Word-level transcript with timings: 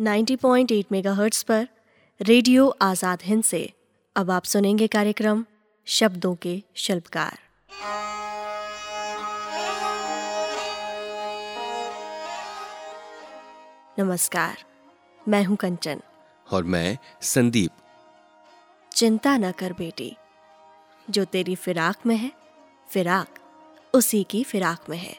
90.8 0.00 0.84
megahertz 0.92 1.42
पर 1.42 1.68
radio 2.20 2.68
Azad 2.82 3.18
Hind 3.22 3.42
से। 3.44 3.72
अब 4.16 4.30
आप 4.30 4.44
सुनेंगे 4.44 4.86
कार्यक्रम 4.86 5.44
शब्दों 5.86 6.34
के 6.34 6.62
शिल्पकार। 6.74 7.38
नमस्कार 13.98 14.64
मैं 15.28 15.44
हूँ 15.44 15.56
कंचन। 15.56 16.00
और 16.52 16.64
मैं 16.64 16.98
संदीप। 17.22 17.70
चिंता 18.92 19.36
न 19.38 19.52
कर 19.52 19.72
बेटी 19.72 20.16
जो 21.10 21.24
तेरी 21.24 21.54
फिराक 21.54 22.06
में 22.06 22.16
है 22.16 22.32
फिराक 22.88 23.38
उसी 23.94 24.24
की 24.24 24.44
फिराक 24.44 24.90
में 24.90 24.98
है। 24.98 25.16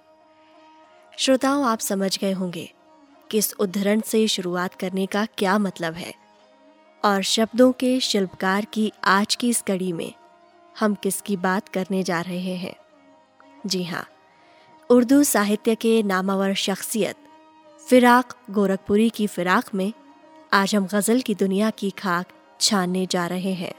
श्रोताओं 1.17 1.65
आप 1.65 1.79
समझ 1.79 2.17
गए 2.17 2.31
होंगे 2.31 2.73
कि 3.31 3.37
इस 3.37 3.53
उद्धरण 3.59 4.01
से 4.01 4.27
शुरुआत 4.27 4.73
करने 4.73 5.05
का 5.05 5.25
क्या 5.37 5.57
मतलब 5.57 5.93
है? 5.93 6.13
और 7.05 7.21
शब्दों 7.21 7.71
के 7.71 7.99
शिल्पकार 7.99 8.65
की 8.65 8.91
आज 9.03 9.35
की 9.35 9.49
इस 9.49 9.61
कड़ी 9.61 9.91
में 9.93 10.13
हम 10.79 10.95
किसकी 10.95 11.37
बात 11.37 11.69
करने 11.69 12.03
जा 12.03 12.21
रहे 12.21 12.55
हैं? 12.55 12.75
जी 13.65 13.83
हाँ 13.83 14.07
उर्दू 14.89 15.23
साहित्य 15.23 15.75
के 15.75 16.03
नामावर 16.03 16.53
शख्सियत 16.53 17.15
फिराक 17.87 18.33
गोरखपुरी 18.49 19.09
की 19.09 19.27
फिराक 19.27 19.73
में 19.75 19.93
आज 20.53 20.75
हम 20.75 20.87
गज़ल 20.87 21.21
की 21.21 21.35
दुनिया 21.35 21.69
की 21.69 21.89
खाक 21.89 22.25
छानने 22.61 23.05
जा 23.05 23.27
रहे 23.27 23.53
हैं। 23.53 23.73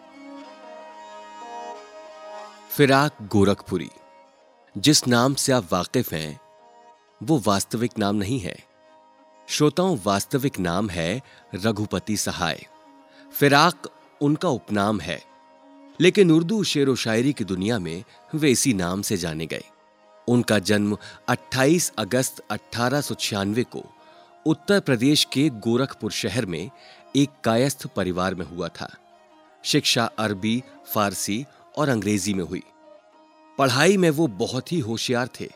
फिराक 2.71 3.13
गोरखपुरी, 3.23 3.91
जिस 4.79 5.07
नाम 5.09 5.35
से 5.35 5.53
आप 5.53 5.69
वाकिफ 5.73 6.13
हैं, 6.13 6.41
वो 7.23 7.43
वास्तविक 7.47 7.99
नाम 7.99 8.17
नहीं 8.17 8.41
है। 8.41 8.72
श्रोताओं, 9.53 9.97
वास्तविक 10.05 10.59
नाम 10.59 10.89
है 10.91 11.21
रघुपति 11.55 12.17
सहाय। 12.17 12.65
फिराक 13.39 13.89
उनका 14.21 14.49
उपनाम 14.49 15.01
है, 15.01 15.21
लेकिन 16.01 16.31
उर्दू 16.31 16.63
शेर 16.65 16.89
व 16.89 16.95
शायरी 16.97 17.33
की 17.33 17.45
दुनिया 17.45 17.79
में 17.79 18.05
वे 18.35 18.51
इसी 18.51 18.73
नाम 18.75 19.03
से 19.03 19.17
जाने 19.17 19.47
गए। 19.47 19.65
उनका 20.29 20.59
जन्म 20.59 20.97
28 21.29 21.93
अगस्त 21.99 23.15
छियानवे 23.21 23.65
को 23.65 23.85
उत्तर 24.47 24.81
प्रदेश 24.81 25.25
के 25.33 25.49
गोरखपुर 25.49 26.13
शहर 26.13 26.47
में 26.47 26.71
एक 27.17 27.31
कायस्थ 27.45 27.87
परिवार 27.87 28.35
में 28.35 28.47
हुआ 28.47 28.69
था। 28.69 28.89
शिक्षा 29.65 30.05
अरबी, 30.19 30.63
फारसी 30.95 31.45
और 31.79 31.89
अंग्रेज़ी 31.89 32.35
में 32.35 32.45
हुई। 32.45 32.63
पढ़ाई 33.59 33.97
में 33.97 34.09
वो 34.11 34.27
बहुत 34.27 34.73
ही 34.73 34.79
होशियार 34.81 35.29
थे। 35.41 35.51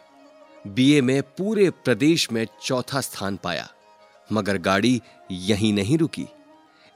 बीए 0.66 1.00
में 1.00 1.22
पूरे 1.22 1.70
प्रदेश 1.70 2.30
में 2.32 2.46
चौथा 2.62 3.00
स्थान 3.00 3.36
पाया। 3.36 3.68
मगर 4.30 4.58
गाड़ी 4.58 5.00
यहीं 5.30 5.72
नहीं 5.72 5.98
रुकी। 5.98 6.26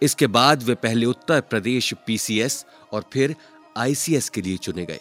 इसके 0.03 0.27
बाद 0.29 0.63
वे 0.63 0.75
पहले 0.75 1.07
उत्तर 1.07 1.41
प्रदेश 1.41 1.93
पीसीएस 2.07 2.65
और 2.93 3.05
फिर 3.13 3.35
आईसीएस 3.79 4.29
के 4.29 4.43
लिए 4.43 4.57
चुने 4.57 4.85
गए। 4.85 5.01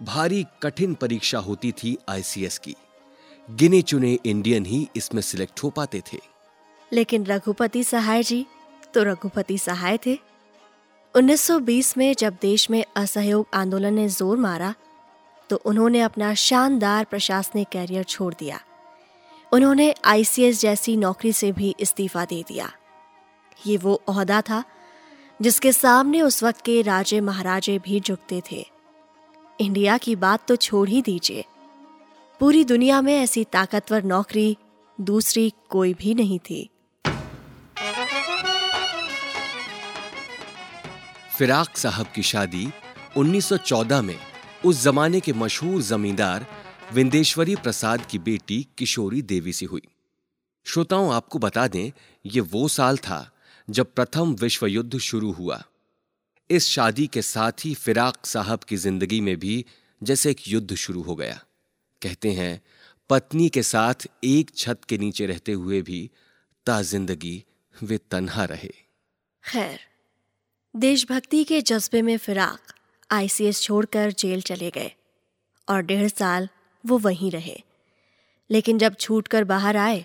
भारी 0.00 0.44
कठिन 0.62 0.94
परीक्षा 0.94 1.38
होती 1.38 1.72
थी 1.72 1.96
आईसीएस 2.08 2.58
की। 2.58 2.74
गिने 3.48 3.80
चुने 3.82 4.12
इंडियन 4.26 4.66
ही 4.66 4.88
इसमें 4.96 5.22
सिलेक्ट 5.22 5.62
हो 5.62 5.70
पाते 5.70 6.02
थे। 6.12 6.18
लेकिन 6.92 7.24
रघुपति 7.26 7.84
सहाय 7.84 8.22
जी 8.22 8.44
तो 8.94 9.02
रघुपति 9.02 9.58
सहाय 9.58 9.98
थे। 10.06 10.18
1920 11.14 11.96
में 11.98 12.14
जब 12.18 12.36
देश 12.42 12.68
में 12.70 12.84
असहयोग 12.96 13.46
आंदोलन 13.54 13.94
ने 13.94 14.08
ज़ोर 14.08 14.36
मारा 14.38 14.74
तो 15.50 15.56
उन्होंने 15.56 16.00
अपना 16.00 16.32
शानदार 16.34 17.04
प्रशासनिक 17.04 17.68
कैरियर 17.68 18.04
छोड़ 18.04 18.32
दिया। 18.34 18.60
उन्होंने 19.52 19.94
आईसीएस 20.04 20.60
जैसी 20.60 20.96
नौकरी 20.96 21.32
से 21.32 21.52
भी 21.52 21.74
इस्तीफा 21.80 22.24
दे 22.24 22.44
दिया। 22.48 22.72
ये 23.66 23.76
वो 23.76 24.02
ओहदा 24.08 24.40
था, 24.40 24.64
जिसके 25.42 25.72
सामने 25.72 26.22
उस 26.22 26.42
वक्त 26.42 26.60
के 26.60 26.82
राजे 26.82 27.20
महाराजे 27.20 27.78
भी 27.78 28.00
झुकते 28.00 28.42
थे। 28.52 28.66
इंडिया 29.60 29.98
की 29.98 30.16
बात 30.16 30.48
तो 30.48 30.56
छोड़ 30.56 30.88
ही 30.88 31.02
दीजिए। 31.02 31.44
पूरी 32.40 32.64
दुनिया 32.64 33.00
में 33.00 33.14
ऐसी 33.14 33.44
ताकतवर 33.44 34.02
नौकरी 34.02 34.56
दूसरी 35.00 35.52
कोई 35.68 35.94
भी 35.94 36.14
नहीं 36.14 36.38
थी। 36.38 36.70
फिराक 41.38 41.76
साहब 41.76 42.06
की 42.14 42.22
शादी 42.22 42.72
1914 43.16 44.02
में 44.02 44.18
उस 44.64 44.82
जमाने 44.82 45.20
के 45.20 45.32
मशहूर 45.32 45.82
जमींदार 45.82 46.46
विंदेश्वरी 46.94 47.54
प्रसाद 47.56 48.04
की 48.06 48.18
बेटी 48.18 48.56
किशोरी 48.78 49.20
देवी 49.22 49.52
से 49.52 49.66
हुई। 49.66 49.82
श्रोताओं, 50.66 51.12
आपको 51.14 51.38
बता 51.38 51.66
दें, 51.66 51.92
ये 52.24 52.40
वो 52.42 52.66
साल 52.68 52.98
था 52.98 53.30
जब 53.68 53.92
प्रथम 53.94 54.34
विश्व 54.34 54.66
युद्ध 54.66 54.98
शुरू 54.98 55.30
हुआ। 55.32 55.62
इस 56.50 56.68
शादी 56.68 57.06
के 57.06 57.22
साथ 57.22 57.64
ही 57.64 57.74
फिराक 57.76 58.26
साहब 58.26 58.64
की 58.64 58.76
ज़िंदगी 58.76 59.20
में 59.20 59.36
भी 59.36 59.64
जैसे 60.02 60.30
एक 60.30 60.48
युद्ध 60.48 60.74
शुरू 60.76 61.02
हो 61.02 61.14
गया। 61.16 61.40
कहते 62.02 62.32
हैं, 62.32 62.60
पत्नी 63.10 63.48
के 63.48 63.62
साथ 63.62 64.06
एक 64.24 64.50
छत 64.56 64.84
के 64.88 64.98
नीचे 64.98 65.26
रहते 65.26 65.52
हुए 65.54 65.82
भी 65.82 66.08
ता 66.66 66.80
ज़िंदगी 66.84 67.44
वे 67.74 67.98
तन्हा 68.10 68.44
रहे। 68.44 68.72
खैर, 69.44 69.78
देशभक्ति 70.74 71.44
के 71.44 71.60
जज्बे 71.62 72.02
में 72.02 72.16
फिराक 72.18 72.74
आईसीएस 73.10 73.62
छोड़कर 73.62 74.12
जेल 74.12 74.42
चले 74.42 74.70
गए 74.70 74.92
और 75.68 75.82
डेढ़ 75.82 76.08
साल 76.08 76.48
वो 76.84 76.98
वहीं 76.98 77.30
रहे। 77.30 77.62
लेकिन 78.50 78.78
जब 78.78 78.94
छूटकर 78.94 79.44
बाहर 79.44 79.76
आए 79.76 80.04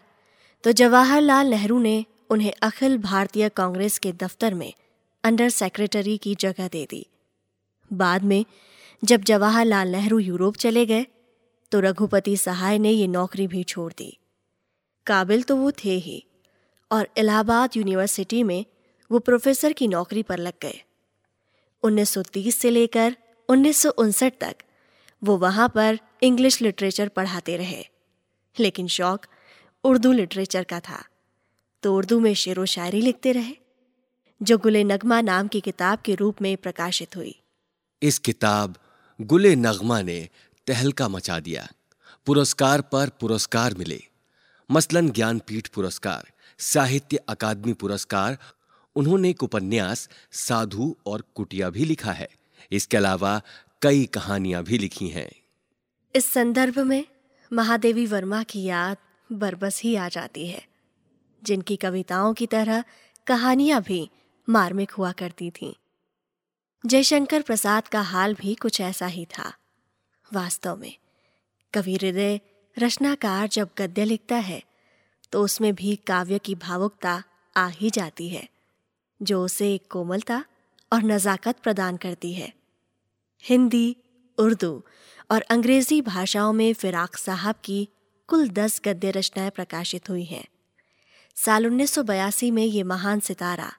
तो 0.64 0.72
जवाहरलाल 0.72 1.48
नेहरू 1.48 1.80
ने 1.80 2.06
उन्हें 2.30 2.52
अखिल 2.64 2.98
भारतीय 2.98 3.50
कांग्रेस 3.50 3.98
के 4.00 4.12
दफ्तर 4.14 4.54
में 4.54 4.74
अंडर 5.24 5.50
सेक्रेटरी 5.50 6.18
की 6.18 6.36
जगह 6.36 6.68
दे 6.68 6.86
दी। 6.90 7.06
बाद 7.94 8.24
में, 8.24 8.46
जब 9.04 9.22
जवाहरलाल 9.22 9.88
नेहरू 9.88 10.20
यूरोप 10.20 10.56
चले 10.56 10.86
गए 10.86 11.06
तो 11.72 11.80
रघुपति 11.80 12.38
सहाय 12.38 12.78
ने 12.80 12.92
ये 12.92 13.08
नौकरी 13.08 13.48
भी 13.48 13.64
छोड़ 13.64 13.92
दी। 13.98 14.18
काबिल 15.08 15.44
तो 15.44 15.56
वो 15.56 15.72
थे 15.72 15.96
ही, 15.98 16.24
और 16.92 17.10
इलाहाबाद 17.18 17.78
यूनिवर्सिटी 17.78 18.44
में 18.44 18.66
वो 19.12 19.20
प्रोफेसर 19.20 19.74
की 19.74 19.88
नौकरी 19.88 20.24
पर 20.24 20.38
लग 20.38 20.54
गए। 20.62 20.82
1930 21.84 22.56
से 22.56 22.70
लेकर 22.70 23.16
उन्नीस 23.50 23.78
सौ 23.78 23.90
उनसठ 23.90 24.34
तक 24.42 24.56
वो 25.24 25.38
वहाँ 25.38 25.72
पर 25.76 26.00
इंग्लिश 26.24 26.62
लिटरेचर 26.62 27.08
पढ़ाते 27.08 27.58
रहे। 27.58 27.86
लेकिन 28.60 28.88
शौक 28.88 29.26
उर्दू 29.84 30.12
लिटरेचर 30.12 30.64
का 30.64 30.80
था। 30.80 31.06
तो 31.84 31.96
उर्दू 31.96 32.20
में 32.20 32.34
शेर 32.34 32.60
व 32.60 32.66
शायरी 32.66 33.02
लिखते 33.02 33.32
रहे, 33.32 33.56
जो 34.42 34.58
गुले 34.58 34.84
नगमा 34.84 35.22
नाम 35.22 35.48
की 35.48 35.62
किताब 35.62 36.00
के 36.00 36.16
रूप 36.16 36.42
में 36.42 36.58
प्रकाशित 36.58 37.16
हुई। 37.16 37.42
इस 38.02 38.20
किताब 38.20 38.76
गुले 39.22 39.56
नगमा 39.56 40.02
ने 40.02 40.30
तहलका 40.68 41.08
मचा 41.08 41.40
दिया। 41.40 41.68
पुरस्कार 42.26 42.82
पर 42.82 43.10
पुरस्कार 43.10 43.74
मिले। 43.74 44.04
मसलन 44.72 45.10
ज्ञानपीठ 45.10 45.68
पुरस्कार, 45.68 46.32
साहित्य 46.58 47.18
अकादमी 47.18 47.74
पुरस्कार, 47.74 48.38
उन्होंने 48.96 49.30
एक 49.30 49.44
उपन्यास, 49.44 50.10
साधु 50.32 50.96
और 51.06 51.24
कुटिया 51.36 51.70
भी 51.70 51.86
लिखा 51.86 52.12
है। 52.12 52.30
इसके 52.72 52.98
अलावा 52.98 53.42
कई 53.82 54.06
कहानियाँ 54.06 54.64
भी 54.64 54.78
लिखी 54.78 55.08
हैं। 55.10 55.30
इस 56.16 56.26
संदर्भ 56.26 56.80
में 56.80 57.06
महादेवी 57.52 58.06
वर्मा 58.06 58.42
की 58.44 58.64
याद 58.64 58.98
बरबस 59.30 59.82
ही 59.84 59.96
आ 59.96 60.08
जाती 60.10 60.48
है, 60.48 60.62
जिनकी 61.44 61.76
कविताओं 61.76 62.34
की 62.34 62.48
तरह 62.48 62.84
कहानियाँ 63.28 63.82
भी 63.82 64.10
मार्मिक 64.48 64.92
हुआ 64.92 65.12
करती 65.12 65.50
थीं। 65.52 65.74
जयशंकर 66.84 67.42
प्रसाद 67.42 67.88
का 67.88 68.02
हाल 68.04 68.34
भी 68.34 68.56
कुछ 68.56 68.82
ऐसा 68.82 69.08
ही 69.08 69.26
था। 69.38 69.54
वास्तव 70.32 70.76
में 70.76 70.94
कवि 71.74 71.96
हृदय 71.96 72.40
रचनाकार 72.78 73.48
जब 73.48 73.70
गद्य 73.78 74.06
लिखता 74.06 74.36
है 74.42 74.62
तो 75.34 75.44
उसमें 75.44 75.74
भी 75.76 75.96
काव्य 76.08 76.40
की 76.40 76.56
भावुकता 76.58 77.22
आ 77.56 77.68
ही 77.70 77.90
जाती 77.90 78.28
है, 78.30 78.48
जो 79.22 79.44
उसे 79.46 79.74
एक 79.74 79.88
कोमलता 79.92 80.44
और 80.92 81.04
नज़ाकत 81.06 81.60
प्रदान 81.60 81.98
करती 81.98 82.34
है। 82.34 82.54
हिंदी, 83.44 83.95
उर्दू 84.38 84.84
और 85.31 85.42
अंग्रेज़ी 85.42 86.01
भाषाओं 86.01 86.54
में 86.54 86.74
फिराक 86.74 87.18
साहब 87.18 87.56
की 87.63 87.89
कुल 88.28 88.50
दस 88.50 88.81
गद्य 88.86 89.12
रचनाएँ 89.12 89.50
प्रकाशित 89.50 90.10
हुई 90.10 90.24
हैं। 90.24 90.45
साल 91.36 91.66
1982 91.66 92.51
में 92.51 92.63
ये 92.63 92.84
महान 92.84 93.19
सितारा 93.19 93.72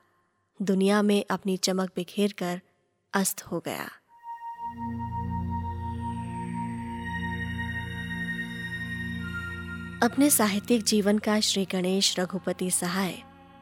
दुनिया 0.63 1.03
में 1.03 1.25
अपनी 1.31 1.57
चमक 1.57 1.91
बिखेर 1.97 2.35
कर 2.39 2.61
अस्त 3.15 3.43
हो 3.43 3.61
गया। 3.61 3.89
अपने 10.03 10.31
साहित्यिक 10.31 10.83
जीवन 10.83 11.19
का 11.19 11.41
श्री 11.41 11.65
गणेश 11.65 12.19
रघुपति 12.19 12.71
सहाय 12.71 13.19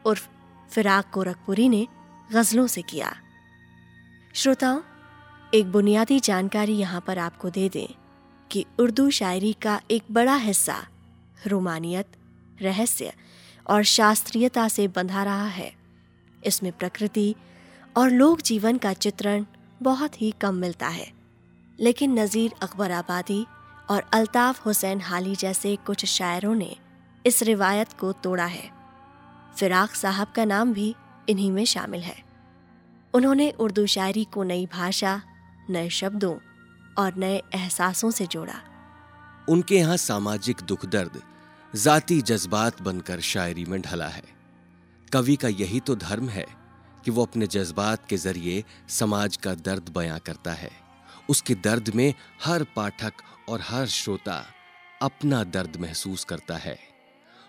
उर्फ़ 0.06 0.28
फिराक 0.70 1.10
गोरखपुरी 1.14 1.69
ने 1.69 1.87
गजलों 2.32 2.66
से 2.66 2.82
किया। 2.82 3.14
श्रोताओं 4.34 4.81
एक 5.54 5.70
बुनियादी 5.72 6.19
जानकारी 6.20 6.72
यहाँ 6.72 7.00
पर 7.00 7.19
आपको 7.19 7.50
दे 7.50 7.69
दें 7.69 7.87
कि 8.50 8.64
उर्दू 8.81 9.10
शायरी 9.10 9.52
का 9.52 9.81
एक 9.90 10.02
बड़ा 10.10 10.34
हिस्सा 10.37 10.76
रोमानियत, 11.46 12.06
रहस्य 12.62 13.12
और 13.66 13.82
शास्त्रीयता 13.82 14.66
से 14.69 14.88
बंधा 14.88 15.22
रहा 15.22 15.46
है। 15.46 15.70
इसमें 16.46 16.72
प्रकृति 16.72 17.34
और 17.96 18.10
लोक 18.10 18.40
जीवन 18.40 18.78
का 18.78 18.93
चित्रण 18.93 19.44
बहुत 19.82 20.20
ही 20.22 20.31
कम 20.31 20.54
मिलता 20.54 20.88
है। 20.88 21.06
लेकिन 21.78 22.19
नज़ीर 22.19 22.54
अकबर 22.62 22.90
आबादी 22.90 23.46
और 23.90 24.08
अल्ताफ 24.12 24.64
हुसैन 24.66 25.00
हाली 25.00 25.34
जैसे 25.37 25.76
कुछ 25.76 26.04
शायरों 26.04 26.54
ने 26.54 26.76
इस 27.26 27.43
रिवायत 27.43 27.93
को 27.93 28.12
तोड़ा 28.12 28.46
है। 28.46 28.70
फिराक 29.56 29.94
साहब 29.94 30.32
का 30.37 30.44
नाम 30.44 30.72
भी 30.72 30.94
इन्हीं 31.28 31.50
में 31.52 31.64
शामिल 31.64 32.00
है। 32.00 32.16
उन्होंने 33.14 33.50
उर्दू 33.50 33.87
शायरी 33.87 34.25
को 34.25 34.43
नई 34.43 34.66
भाषा 34.66 35.20
नए 35.70 35.88
शब्दों 35.88 36.34
और 36.98 37.14
नए 37.14 37.36
एहसासों 37.54 38.10
से 38.10 38.26
जोड़ा। 38.26 38.60
उनके 39.48 39.76
यहाँ 39.76 39.96
सामाजिक 39.96 40.60
दुख 40.60 40.86
दर्द, 40.86 41.22
जाति 41.76 42.20
जज्बात 42.22 42.82
बनकर 42.82 43.20
शायरी 43.20 43.64
में 43.64 43.80
ढला 43.82 44.08
है। 44.08 44.22
कवि 45.12 45.36
का 45.36 45.48
यही 45.48 45.80
तो 45.80 45.94
धर्म 45.94 46.28
है 46.28 46.46
कि 47.04 47.10
वो 47.10 47.24
अपने 47.24 47.46
जज्बात 47.46 48.06
के 48.08 48.16
ज़रिए 48.16 48.64
समाज 48.88 49.36
का 49.36 49.54
दर्द 49.54 49.88
बयां 49.88 50.18
करता 50.18 50.52
है। 50.52 50.70
उसके 51.30 51.54
दर्द 51.54 51.90
में 51.94 52.14
हर 52.44 52.64
पाठक 52.76 53.12
और 53.48 53.60
हर 53.60 53.86
श्रोता 53.86 54.44
अपना 55.02 55.42
दर्द 55.44 55.76
महसूस 55.76 56.24
करता 56.24 56.56
है। 56.56 56.78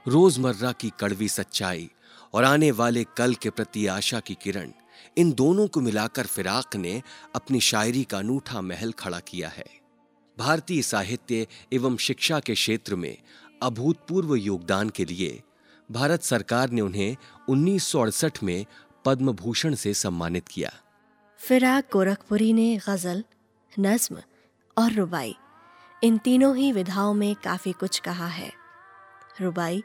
रोज़मर्रा 0.07 0.71
की 0.71 0.91
कड़वी 0.99 1.27
सच्चाई 1.29 1.89
और 2.33 2.43
आने 2.43 2.71
वाले 2.71 3.03
कल 3.17 3.33
के 3.33 3.49
प्रति 3.49 3.87
आशा 3.87 4.19
की 4.19 4.37
किरण 4.41 4.71
इन 5.17 5.31
दोनों 5.31 5.67
को 5.67 5.81
मिलाकर 5.81 6.25
फिराक 6.25 6.75
ने 6.75 7.01
अपनी 7.35 7.59
शायरी 7.59 8.03
का 8.03 8.17
अनूठा 8.17 8.61
महल 8.61 8.91
खड़ा 8.91 9.19
किया 9.19 9.49
है। 9.49 9.65
भारतीय 10.37 10.81
साहित्य 10.81 11.47
एवं 11.73 11.97
शिक्षा 11.97 12.39
के 12.39 12.53
क्षेत्र 12.53 12.95
में 12.95 13.17
अभूतपूर्व 13.61 14.35
योगदान 14.35 14.89
के 14.89 15.05
लिए 15.05 15.41
भारत 15.89 16.23
सरकार 16.23 16.69
ने 16.69 16.81
उन्हें 16.81 17.15
उन्नीस 17.49 17.95
में 18.43 18.65
पद्म 19.05 19.31
भूषण 19.31 19.75
से 19.75 19.93
सम्मानित 19.93 20.47
किया। 20.47 20.71
फिराक 21.39 21.89
गोरखपुरी 21.93 22.51
ने 22.53 22.77
गज़ल, 22.89 23.23
नज्म 23.79 24.21
और 24.77 24.91
रुबाई, 24.91 25.35
इन 26.03 26.17
तीनों 26.17 26.55
ही 26.57 26.71
विधाओं 26.71 27.13
में 27.13 27.35
काफ़ी 27.35 27.71
कुछ 27.71 27.99
कहा 27.99 28.27
है। 28.27 28.51
रुबाई, 29.41 29.83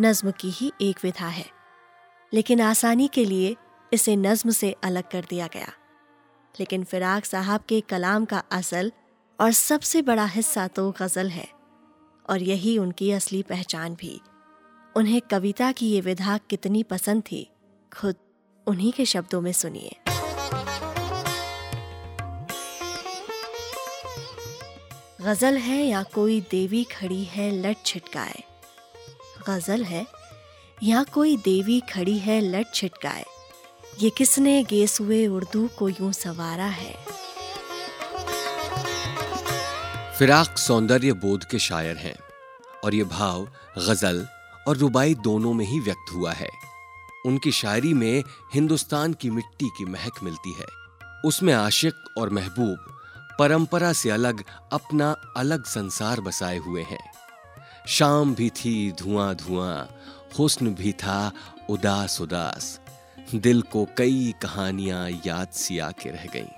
नज्म 0.00 0.30
की 0.30 0.50
ही 0.50 0.72
एक 0.80 0.98
विधा 1.04 1.28
है, 1.28 1.46
लेकिन 2.32 2.60
आसानी 2.60 3.08
के 3.08 3.24
लिए 3.24 3.56
इसे 3.92 4.16
नज्म 4.16 4.50
से 4.50 4.74
अलग 4.84 5.10
कर 5.10 5.26
दिया 5.30 5.46
गया। 5.46 5.72
लेकिन 6.54 6.84
फिराक 6.84 7.24
साहब 7.24 7.60
के 7.68 7.80
कलाम 7.80 8.24
का 8.24 8.42
असल 8.52 8.92
और 9.38 9.52
सबसे 9.52 10.02
बड़ा 10.02 10.24
हिस्सा 10.26 10.66
तो 10.68 10.90
गज़ल 10.92 11.28
है, 11.28 11.48
और 12.30 12.42
यही 12.42 12.76
उनकी 12.78 13.10
असली 13.10 13.42
पहचान 13.42 13.94
भी। 13.94 14.20
उन्हें 14.96 15.20
कविता 15.20 15.70
की 15.72 15.90
ये 15.90 16.00
विधा 16.00 16.38
कितनी 16.50 16.82
पसंद 16.82 17.22
थी, 17.22 17.50
खुद 17.92 18.16
उन्हीं 18.66 18.92
के 18.92 19.04
शब्दों 19.04 19.40
में 19.40 19.52
सुनिए। 19.52 19.96
गज़ल 25.22 25.56
है 25.56 25.82
या 25.86 26.02
कोई 26.02 26.40
देवी 26.40 26.84
खड़ी 26.84 27.24
है 27.24 27.50
लट 27.52 27.84
छिटकाए? 27.86 28.42
गज़ल 29.48 29.84
है 29.84 30.06
या 30.82 31.02
कोई 31.04 31.36
देवी 31.36 31.80
खड़ी 31.90 32.18
है 32.18 32.40
लट 32.40 32.74
छिटकाए? 32.74 33.24
ये 33.98 34.10
किसने 34.10 34.64
गेस 34.64 35.00
हुए 35.00 35.26
उर्दू 35.26 35.68
को 35.78 35.88
यूँ 35.88 36.12
सवारा 36.12 36.64
है? 36.64 36.94
फिराक 40.18 40.58
सौंदर्य 40.58 41.12
बोध 41.12 41.44
के 41.44 41.58
शायर 41.58 41.96
हैं 41.96 42.14
और 42.84 42.94
ये 42.94 43.04
भाव, 43.04 43.48
गज़ल 43.78 44.26
और 44.68 44.76
रुबाई 44.76 45.14
दोनों 45.14 45.52
में 45.52 45.64
ही 45.66 45.80
व्यक्त 45.80 46.12
हुआ 46.14 46.32
है। 46.32 46.48
उनकी 47.26 47.52
शायरी 47.52 47.94
में 47.94 48.22
हिंदुस्तान 48.54 49.12
की 49.12 49.30
मिट्टी 49.30 49.68
की 49.68 49.84
महक 49.84 50.22
मिलती 50.22 50.52
है। 50.52 50.66
उसमें 51.24 51.54
आशिक 51.54 51.94
और 52.18 52.30
महबूब 52.30 52.98
परंपरा 53.38 53.92
से 53.92 54.10
अलग 54.10 54.44
अपना 54.72 55.16
अलग 55.36 55.64
संसार 55.64 56.20
बसाए 56.20 56.58
हुए 56.58 56.82
हैं। 56.82 57.12
शाम 57.88 58.34
भी 58.34 58.50
थी 58.50 58.92
धुआँ 58.92 59.34
धुआँ 59.34 59.88
हुस्न 60.38 60.74
भी 60.74 60.92
था 60.92 61.32
उदास 61.70 62.20
उदास 62.20 62.79
दिल 63.34 63.62
को 63.62 63.88
कई 63.98 64.34
कहानियाँ 64.42 65.10
याद 65.10 65.48
सी 65.48 65.78
आके 65.78 66.10
रह 66.10 66.24
गईं। 66.24 66.48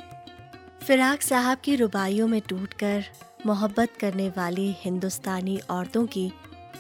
फिराक 0.83 1.23
साहब 1.23 1.59
की 1.65 1.77
रुबाइयों 1.77 2.29
में 2.29 2.41
टूटकर 2.41 3.05
मोहब्बत 3.47 3.89
करने 4.01 4.29
वाली 4.29 4.77
हिंदुस्तानी 4.79 5.61
औरतों 5.71 6.07
की 6.07 6.33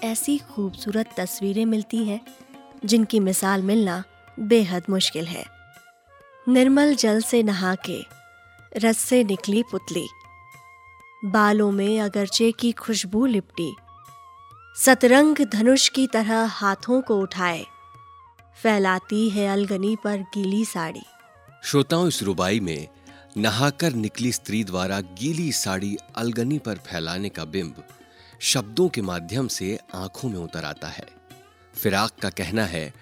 ऐसी 0.02 0.38
खूबसूरत 0.38 1.14
तस्वीरें 1.16 1.66
मिलती 1.66 2.04
हैं, 2.04 2.20
जिनकी 2.84 3.20
मिसाल 3.20 3.62
मिलना 3.62 4.04
बेहद 4.40 4.82
मुश्किल 4.90 5.24
है। 5.24 5.44
निर्मल 6.48 6.94
जल 6.94 7.20
से 7.20 7.42
नहा 7.42 7.74
के, 7.74 8.04
रस 8.76 8.98
से 8.98 9.24
निकली 9.24 9.62
पुतली। 9.62 10.08
बालों 11.24 11.70
में 11.70 12.00
अगरचे 12.00 12.52
की 12.52 12.72
खुशबू 12.72 13.26
लिपटी। 13.26 13.76
सतरंग 14.76 15.36
धनुष 15.36 15.88
की 15.88 16.06
तरह 16.06 16.44
हाथों 16.44 17.00
को 17.00 17.16
उठाए। 17.16 17.66
फैलाती 18.56 19.28
है 19.30 19.46
अलगनी 19.48 19.96
पर 19.96 20.18
गीली 20.34 20.64
साड़ी। 20.64 21.02
श्रोताओं, 21.64 22.08
इस 22.08 22.22
रुबाई 22.22 22.60
में 22.60 22.88
नहाकर 23.36 23.92
निकली 23.92 24.32
स्त्री 24.32 24.62
द्वारा 24.64 25.00
गीली 25.00 25.50
साड़ी 25.52 25.96
अलगनी 26.16 26.58
पर 26.58 26.78
फैलाने 26.86 27.28
का 27.28 27.44
बिंब 27.44 27.82
शब्दों 28.40 28.88
के 28.88 29.02
माध्यम 29.02 29.48
से 29.48 29.78
आँखों 29.94 30.28
में 30.28 30.38
उतर 30.38 30.64
आता 30.64 30.88
है। 30.88 31.06
फिराक 31.74 32.10
का 32.22 32.30
कहना 32.30 32.64
है, 32.64 32.92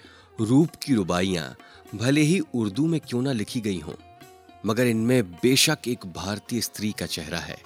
रूप 0.40 0.76
की 0.82 0.94
रुबाइयाँ 0.94 1.54
भले 1.94 2.20
ही 2.20 2.40
उर्दू 2.54 2.86
में 2.86 3.00
क्यों 3.00 3.22
ना 3.22 3.32
लिखी 3.32 3.60
गई 3.60 3.78
हों, 3.78 3.94
मगर 4.66 4.86
इनमें 4.86 5.32
बेशक 5.32 5.88
एक 5.88 6.06
भारतीय 6.06 6.60
स्त्री 6.60 6.92
का 6.92 7.06
चेहरा 7.06 7.38
है। 7.38 7.58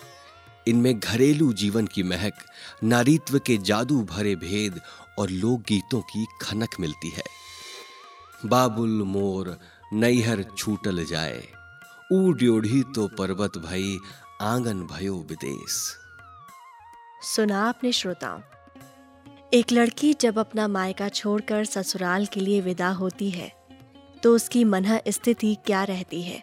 इनमें 0.68 0.98
घरेलू 1.00 1.52
जीवन 1.52 1.86
की 1.86 2.02
महक, 2.02 2.34
नारीत्व 2.84 3.38
के 3.38 3.56
जादू 3.56 4.02
भरे 4.02 4.36
भेद 4.36 4.80
और 5.18 5.30
लोकगीतों 5.30 6.00
की 6.02 6.26
खनक 6.42 6.80
मिलती 6.80 7.10
है। 7.10 7.22
बाबुल 8.46 9.02
मोर 9.02 9.56
नैहर 9.92 10.42
छूटल 10.56 11.04
जाए। 11.04 11.42
ऊड्योढ़ी 12.12 12.82
तो 12.94 13.06
पर्वत 13.18 13.58
भई 13.58 13.98
आँगन 14.42 14.82
भयो 14.86 15.14
विदेश। 15.30 15.76
सुना 17.26 17.62
आपने 17.68 17.92
श्रोताओं 17.92 18.40
एक 19.52 19.72
लड़की 19.72 20.12
जब 20.12 20.38
अपना 20.38 20.66
मायका 20.68 21.08
छोड़कर 21.10 21.64
ससुराल 21.64 22.26
के 22.26 22.40
लिए 22.40 22.60
विदा 22.60 22.88
होती 22.92 23.30
है 23.30 23.52
तो 24.22 24.34
उसकी 24.34 24.64
मनह 24.64 25.00
स्थिति 25.08 25.56
क्या 25.66 25.82
रहती 25.84 26.22
है? 26.22 26.42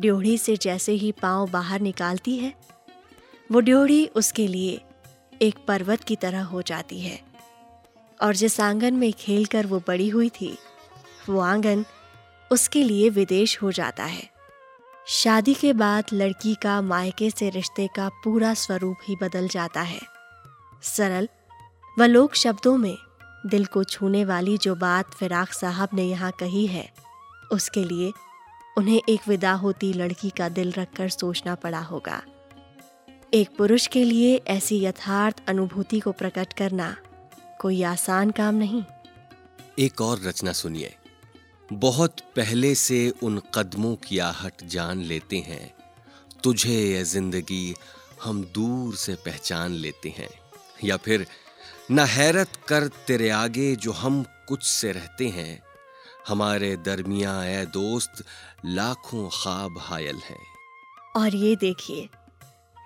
ड्योढ़ी 0.00 0.36
से 0.38 0.56
जैसे 0.56 0.92
ही 0.92 1.12
पाँव 1.12 1.50
बाहर 1.50 1.80
निकालती 1.80 2.36
है, 2.36 2.52
वो 3.50 3.60
ड्योढ़ी 3.60 4.06
उसके 4.06 4.46
लिए 4.48 4.80
एक 5.42 5.64
पर्वत 5.68 6.04
की 6.04 6.16
तरह 6.16 6.42
हो 6.44 6.62
जाती 6.62 7.00
है, 7.00 7.18
और 8.20 8.34
जिस 8.34 8.60
आँगन 8.60 8.94
में 8.94 9.12
खेलकर 9.12 9.66
वो 9.66 9.82
बड़ी 9.88 10.08
हुई 10.08 10.28
थी 10.30 10.56
वो 11.28 11.40
आँगन 11.40 11.84
उसके 12.50 12.82
लिए 12.82 13.08
विदेश 13.08 13.60
हो 13.62 13.72
जाता 13.72 14.04
है। 14.04 14.30
शादी 15.06 15.54
के 15.54 15.72
बाद 15.72 16.04
लड़की 16.12 16.54
का 16.54 16.80
मायके 16.82 17.30
से 17.30 17.50
रिश्ते 17.50 17.86
का 17.86 18.08
पूरा 18.24 18.54
स्वरूप 18.54 18.96
ही 19.04 19.16
बदल 19.16 19.48
जाता 19.48 19.80
है। 19.80 20.00
सरल 20.82 21.28
व 21.98 22.02
लोक 22.02 22.34
शब्दों 22.34 22.76
में 22.76 22.96
दिल 23.46 23.64
को 23.64 23.84
छूने 23.84 24.24
वाली 24.24 24.58
जो 24.58 24.74
बात 24.74 25.14
फिराक 25.14 25.52
साहब 25.52 25.88
ने 25.94 26.04
यहाँ 26.04 26.32
कही 26.32 26.66
है, 26.66 26.88
उसके 27.52 27.84
लिए 27.84 28.12
उन्हें 28.78 29.00
एक 29.08 29.28
विदा 29.28 29.52
होती 29.52 29.92
लड़की 29.92 30.30
का 30.30 30.48
दिल 30.48 30.72
रखकर 30.72 31.08
सोचना 31.08 31.54
पड़ा 31.54 31.80
होगा। 31.80 32.22
एक 33.34 33.56
पुरुष 33.58 33.86
के 33.86 34.04
लिए 34.04 34.36
ऐसी 34.46 34.84
यथार्थ 34.84 35.42
अनुभूति 35.48 36.00
को 36.00 36.12
प्रकट 36.12 36.52
करना 36.52 36.96
कोई 37.60 37.82
आसान 37.82 38.30
काम 38.30 38.54
नहीं। 38.54 38.84
एक 39.78 40.00
और 40.00 40.20
रचना 40.22 40.52
सुनिए। 40.52 40.96
बहुत 41.72 42.20
पहले 42.20 42.74
से 42.74 43.12
उन 43.22 43.42
कदमों 43.54 43.96
की 43.96 44.18
आहट 44.18 44.64
जान 44.64 44.98
लेते 44.98 45.36
हैं। 45.36 45.74
तुझे 46.44 46.80
ये 46.80 47.04
ज़िंदगी 47.04 47.74
हम 48.24 48.44
दूर 48.44 48.94
से 48.94 49.14
पहचान 49.14 49.72
लेते 49.72 50.08
हैं। 50.08 50.30
या 50.84 50.96
फिर, 50.96 51.26
न 51.90 51.98
हैरत 51.98 52.48
कर 52.68 52.86
तेरे 52.86 53.30
आगे 53.30 53.76
जो 53.76 53.92
हम 53.92 54.24
कुछ 54.48 54.62
से 54.62 54.92
रहते 54.92 55.28
हैं। 55.28 55.62
हमारे 56.28 56.76
दरमिया 56.76 57.44
ए 57.44 57.66
दोस्त 57.66 58.24
लाखों 58.66 59.28
ख्वाब 59.28 59.78
हायल 59.78 60.16
हैं। 60.16 60.44
और 61.16 61.34
ये 61.34 61.56
देखिए, 61.56 62.08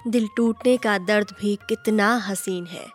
दिल 0.08 0.28
टूटने 0.36 0.76
का 0.76 0.98
दर्द 0.98 1.34
भी 1.40 1.56
कितना 1.56 2.16
हसीन 2.16 2.66
है। 2.66 2.86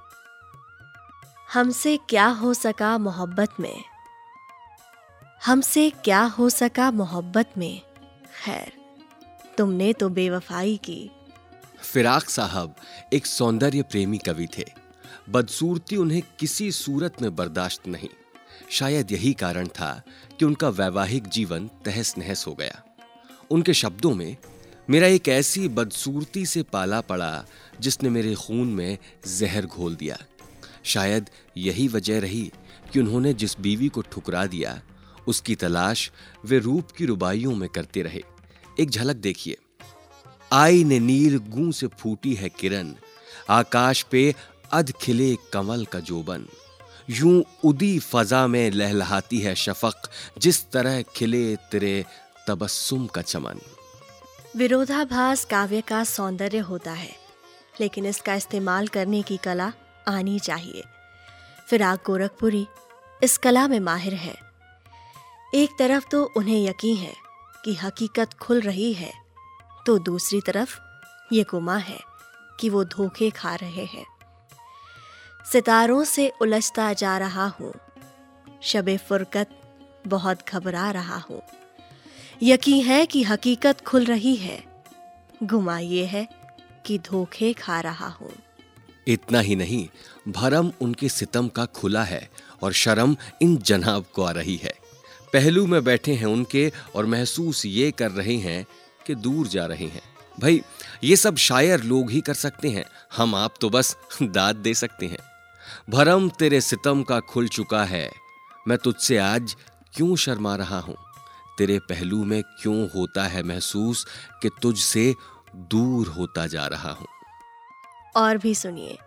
हमसे 1.54 1.98
क्या 1.98 2.28
हो 2.28 2.54
सका 2.54 2.98
मोहब्बत 2.98 3.50
में? 3.60 3.84
हमसे 5.46 5.90
क्या 5.90 6.22
हो 6.22 6.50
सका 6.50 6.92
मोहब्बत 6.92 7.50
में? 7.58 7.82
खैर, 8.46 8.72
तुमने 9.58 9.94
तो 9.94 10.10
बेवफाई 10.10 10.78
की। 10.78 11.12
फिराक 11.82 12.30
साहब 12.30 12.76
एक 13.14 13.26
सौंदर्य 13.26 13.82
प्रेमी 13.82 14.18
कवि 14.18 14.48
थे। 14.58 14.66
बदसूरती 15.30 15.96
उन्हें 15.96 16.22
किसी 16.40 16.72
सूरत 16.72 17.22
में 17.22 17.36
बर्दाश्त 17.36 17.88
नहीं। 17.88 18.10
शायद 18.70 19.12
यही 19.12 19.34
कारण 19.34 19.68
था 19.68 20.04
कि 20.40 20.46
उनका 20.46 20.70
वैवाहिक 20.70 21.28
जीवन 21.28 21.68
तहस 21.86 22.18
नहस 22.18 22.48
हो 22.48 22.54
गया। 22.54 22.84
उनके 23.52 23.74
शब्दों 23.74 24.16
में, 24.16 24.38
मेरा 24.90 25.08
एक 25.08 25.28
ऐसी 25.28 25.68
बदसूरती 25.68 26.46
से 26.46 26.64
पाला 26.64 27.02
पड़ा 27.02 27.46
जिसने 27.80 28.10
मेरे 28.10 28.36
खून 28.36 28.68
में 28.68 28.98
जहर 29.28 29.66
घोल 29.66 29.96
दिया। 29.96 30.18
शायद 30.84 31.30
यही 31.58 31.88
वजह 31.88 32.20
रही 32.20 32.52
कि 32.94 33.00
उन्होंने 33.00 33.34
जिस 33.34 33.60
बीवी 33.60 33.90
को 33.90 34.02
ठुकरा 34.02 34.46
दिया 34.46 34.82
उसकी 35.28 35.56
तलाश 35.56 36.12
वे 36.46 36.60
रूप 36.60 36.92
की 36.92 37.06
रुबाइयों 37.06 37.56
में 37.56 37.70
करते 37.70 38.02
रहे। 38.02 38.24
एक 38.80 38.90
झलक 38.90 39.16
देखिए। 39.16 39.58
आई 40.52 40.84
ने 40.84 41.00
नील 41.00 41.38
गू 41.38 41.72
से 41.72 41.88
फूटी 41.88 42.34
है 42.34 42.50
किरण। 42.50 42.94
आकाश 43.50 44.02
पे 44.04 44.36
अध 44.72 44.92
खिले 44.92 45.36
कमल 45.54 45.86
का 45.86 46.00
जोबन। 46.00 46.46
यूँ 47.10 47.44
उदी 47.64 48.00
फजा 48.00 48.48
में 48.48 48.72
लहलहाती 48.72 49.40
है 49.40 49.56
शफक, 49.56 50.10
जिस 50.38 50.72
तरह 50.72 51.02
खिले 51.02 51.56
तेरे 51.56 52.06
तबस्सुम 52.48 53.08
का 53.08 53.22
चमन। 53.22 53.60
विरोधाभास 54.56 55.46
काव्य 55.46 55.82
का 55.82 56.04
सौंदर्य 56.04 56.58
होता 56.58 56.92
है, 56.92 57.16
लेकिन 57.82 58.06
इसका 58.06 58.36
इस्तेमाल 58.36 58.88
करने 58.88 59.22
की 59.22 59.38
कला 59.38 59.72
आनी 60.08 60.40
चाहिए। 60.40 60.84
फिराग 61.68 62.00
गोरखपुरी 62.06 62.66
इस 63.24 63.38
कला 63.38 63.68
में 63.68 63.80
माहिर 63.80 64.14
है। 64.14 64.51
एक 65.56 65.70
तरफ़ 65.80 66.06
तो 66.12 66.24
उन्हें 66.38 66.66
यकीन 66.66 66.98
है 66.98 67.14
कि 67.66 67.74
हकीकत 67.76 68.34
खुल 68.34 68.62
रही 68.62 68.94
है 68.94 69.14
तो 69.86 69.98
दूसरी 70.00 70.42
तरफ़ 70.42 70.78
ये 71.34 71.44
गुमा 71.44 71.78
है 71.78 72.00
कि 72.60 72.70
वो 72.70 72.84
धोखे 72.84 73.30
खा 73.30 73.56
रहे 73.56 73.86
हैं। 73.86 74.06
सितारों 75.52 76.04
से 76.04 76.32
उलझता 76.42 76.94
जा 76.94 77.18
रहा 77.18 77.46
हूँ। 77.48 77.74
शबे 78.62 78.98
फुरकत 78.98 79.50
बहुत 80.08 80.50
घबरा 80.50 80.92
रहा 80.92 81.18
हूँ। 81.18 81.42
यकीन 82.44 82.86
है 82.86 83.06
कि 83.06 83.24
हकीकत 83.24 83.82
खुल 83.82 84.06
रही 84.06 84.36
है। 84.36 84.64
गुमा 85.44 85.80
ये 85.80 86.06
है 86.06 86.28
कि 86.86 87.00
धोखे 87.00 87.54
खा 87.54 87.80
रहा 87.80 88.08
हूँ। 88.08 88.32
इतना 89.08 89.40
ही 89.40 89.56
नहीं, 89.56 89.88
भरम 90.32 90.72
उनके 90.82 91.10
सितम 91.10 91.48
का 91.48 91.66
खुला 91.66 92.04
है 92.04 92.30
और 92.64 92.74
शर्म 92.74 93.18
इन 93.42 93.58
जनाब 93.58 94.06
को 94.14 94.24
आ 94.24 94.32
रही 94.32 94.56
है। 94.56 94.81
पहलू 95.34 95.68
में 95.68 95.84
बैठे 95.84 96.14
हैं 96.14 96.26
उनके 96.26 96.72
और 96.96 97.06
महसूस 97.06 97.66
ये 97.66 97.92
कर 97.92 98.12
रहे 98.12 98.36
हैं 98.36 98.66
कि 99.08 99.16
दूर 99.16 99.48
जा 99.48 99.66
रहे 99.66 99.86
हैं। 99.86 100.02
भाई, 100.40 100.62
ये 101.04 101.16
सब 101.16 101.36
शायर 101.36 101.84
लोग 101.84 102.12
ही 102.12 102.22
कर 102.22 102.34
सकते 102.34 102.70
हैं। 102.70 102.86
हम 103.18 103.36
आप 103.36 103.54
तो 103.62 103.70
बस 103.70 103.98
दाद 104.22 104.56
दे 104.56 104.74
सकते 104.74 105.06
हैं। 105.06 105.18
भरम 105.90 106.30
तेरे 106.30 106.62
सितम 106.62 107.04
का 107.04 107.20
खुल 107.20 107.48
चुका 107.48 107.84
है। 107.84 108.12
मैं 108.68 108.78
तुझसे 108.78 109.18
आज 109.18 109.56
क्यों 109.94 110.16
शर्मा 110.16 110.56
रहा 110.56 110.80
हूँ? 110.80 110.96
तेरे 111.58 111.80
पहलू 111.80 112.24
में 112.24 112.44
क्यों 112.44 112.90
होता 112.90 113.24
है 113.24 113.44
महसूस 113.44 114.08
कि 114.42 114.50
तुझसे 114.62 115.16
दूर 115.56 116.08
होता 116.08 116.48
जा 116.48 116.68
रहा 116.68 116.92
हूँ? 116.92 117.08
और 118.16 118.38
भी 118.38 118.56
सुनिए। 118.56 118.98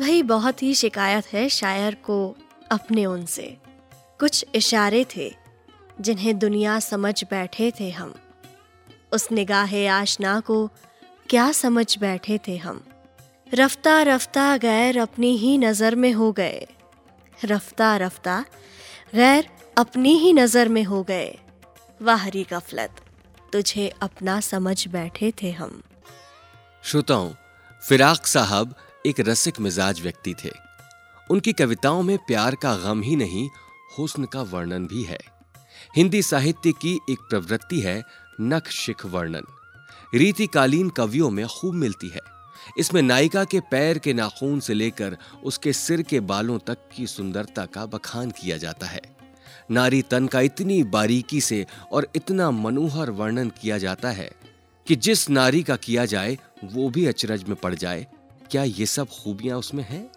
भाई, 0.00 0.22
बहुत 0.22 0.62
ही 0.62 0.74
शिकायत 0.74 1.26
है 1.26 1.48
शायर 1.48 1.94
को 1.94 2.36
अपने 2.72 3.06
उनसे। 3.06 3.65
कुछ 4.20 4.44
इशारे 4.54 5.06
थे, 5.16 5.34
जिन्हें 6.00 6.38
दुनिया 6.38 6.80
समझ 6.80 7.24
बैठे 7.24 7.72
थे 7.80 7.90
हम। 7.90 8.14
उस 9.12 9.32
निगाह 9.32 9.90
आशना 9.90 10.40
को 10.40 10.70
क्या 11.30 11.52
समझ 11.52 11.98
बैठे 11.98 12.38
थे 12.48 12.56
हम? 12.56 12.84
रफ्ता 13.54 14.02
रफ्ता 14.02 14.56
गैर 14.56 14.98
अपनी 14.98 15.36
ही 15.36 15.58
नज़र 15.58 15.94
में 15.94 16.12
हो 16.12 16.32
गए। 16.32 16.66
रफ्ता 17.44 17.96
रफ्ता 17.96 18.44
गैर 19.14 19.48
अपनी 19.78 20.14
ही 20.14 20.32
नज़र 20.32 20.68
में 20.68 20.84
हो 20.84 21.02
गए। 21.02 21.38
वाहरी 22.02 22.46
गफलत, 22.52 22.90
तुझे 23.52 23.88
अपना 24.02 24.40
समझ 24.40 24.88
बैठे 24.88 25.32
थे 25.42 25.52
हम। 25.52 25.82
श्रोताओं, 26.82 27.30
फिराक 27.82 28.26
साहब 28.26 28.74
एक 29.06 29.20
रसिक 29.20 29.60
मिजाज 29.60 30.00
व्यक्ति 30.00 30.34
थे। 30.44 30.50
उनकी 31.30 31.52
कविताओं 31.52 32.02
में 32.02 32.18
प्यार 32.18 32.54
का 32.54 32.76
गम 32.76 33.02
ही 33.02 33.16
नहीं 33.16 33.48
हुस्न 33.98 34.24
का 34.24 34.42
वर्णन 34.42 34.86
भी 34.86 35.02
है। 35.02 35.18
हिंदी 35.96 36.22
साहित्य 36.22 36.72
की 36.72 36.98
एक 37.10 37.18
प्रवृत्ति 37.30 37.80
है 37.80 38.02
नख 38.40 38.68
शिख 38.68 39.06
वर्णन। 39.06 39.42
रीतिकालीन 40.14 40.88
कवियों 40.88 41.30
में 41.30 41.46
खूब 41.46 41.74
मिलती 41.74 42.08
है। 42.08 42.20
इसमें 42.78 43.02
नायिका 43.02 43.44
के 43.44 43.60
पैर 43.60 43.98
के 43.98 44.12
नाखून 44.12 44.60
से 44.60 44.74
लेकर 44.74 45.16
उसके 45.44 45.72
सिर 45.72 46.02
के 46.02 46.20
बालों 46.20 46.58
तक 46.58 46.78
की 46.96 47.06
सुंदरता 47.06 47.66
का 47.66 47.86
बखान 47.86 48.30
किया 48.30 48.56
जाता 48.56 48.86
है। 48.86 49.02
नारी 49.70 50.02
तन 50.02 50.26
का 50.26 50.40
इतनी 50.40 50.82
बारीकी 50.82 51.40
से 51.40 51.66
और 51.92 52.08
इतना 52.16 52.50
मनोहर 52.50 53.10
वर्णन 53.10 53.50
किया 53.50 53.78
जाता 53.78 54.10
है 54.10 54.32
कि 54.86 54.96
जिस 54.96 55.30
नारी 55.30 55.62
का 55.62 55.76
किया 55.76 56.04
जाए, 56.04 56.38
वो 56.64 56.90
भी 56.90 57.06
अचरज 57.06 57.44
में 57.44 57.56
पड़ 57.56 57.74
जाए। 57.74 58.06
क्या 58.50 58.62
ये 58.62 58.86
सब 58.86 59.08
खूबियाँ 59.08 59.58
उसमें 59.58 59.84
हैं? 59.84 60.10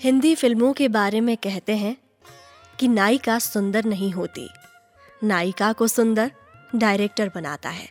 हिंदी 0.00 0.34
फ़िल्मों 0.34 0.72
के 0.72 0.88
बारे 0.88 1.20
में 1.20 1.36
कहते 1.36 1.76
हैं 1.76 1.96
कि 2.80 2.88
नायिका 2.88 3.38
सुंदर 3.38 3.84
नहीं 3.84 4.12
होती। 4.12 4.50
नायिका 5.24 5.72
को 5.72 5.88
सुंदर 5.88 6.32
डायरेक्टर 6.74 7.30
बनाता 7.34 7.68
है। 7.68 7.88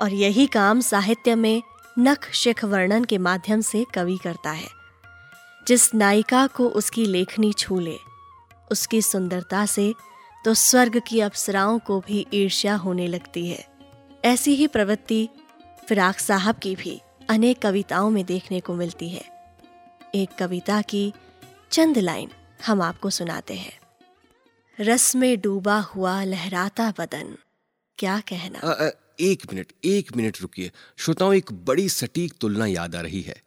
और 0.00 0.12
यही 0.12 0.46
काम 0.46 0.80
साहित्य 0.80 1.34
में 1.34 1.62
नख 1.98 2.32
शिख 2.32 2.64
वर्णन 2.64 3.04
के 3.04 3.18
माध्यम 3.18 3.60
से 3.60 3.86
कवि 3.94 4.18
करता 4.24 4.50
है। 4.50 4.68
जिस 5.68 5.94
नायिका 5.94 6.46
को 6.46 6.68
उसकी 6.68 7.06
लेखनी 7.06 7.52
छू 7.52 7.80
ले 7.80 7.96
उसकी 8.72 9.02
सुंदरता 9.02 9.66
से 9.66 9.94
तो 10.44 10.54
स्वर्ग 10.54 11.02
की 11.06 11.20
अप्सराओं 11.20 11.78
को 11.78 12.00
भी 12.00 12.26
ईर्ष्या 12.34 12.74
होने 12.74 13.06
लगती 13.06 13.48
है। 13.48 13.68
ऐसी 14.24 14.54
ही 14.54 14.66
प्रवृत्ति 14.66 15.28
फिराक 15.88 16.18
साहब 16.18 16.56
की 16.56 16.76
भी 16.76 17.02
अनेक 17.30 17.62
कविताओं 17.62 18.10
में 18.10 18.24
देखने 18.24 18.60
को 18.60 18.74
मिलती 18.74 19.08
है। 19.08 19.24
एक 20.14 20.28
कविता 20.38 20.82
की 20.82 21.12
चंद 21.70 21.98
लाइन 21.98 22.30
हम 22.66 22.82
आपको 22.82 23.10
सुनाते 23.10 23.54
हैं। 23.54 23.83
रस 24.80 25.16
में 25.16 25.40
डूबा 25.40 25.80
हुआ 25.80 26.24
लहराता 26.24 26.94
बदन। 26.98 27.36
क्या 27.98 28.20
कहना? 28.20 28.58
आ, 28.58 28.72
आ, 28.72 28.90
एक 29.20 29.52
मिनट 29.52 29.72
एक 29.84 30.16
मिनट 30.16 30.36
रुकिए। 30.42 30.70
श्रोताओं 30.96 31.34
एक 31.34 31.52
बड़ी 31.52 31.88
सटीक 31.88 32.34
तुलना 32.40 32.66
याद 32.66 32.96
आ 32.96 33.00
रही 33.00 33.20
है। 33.20 33.42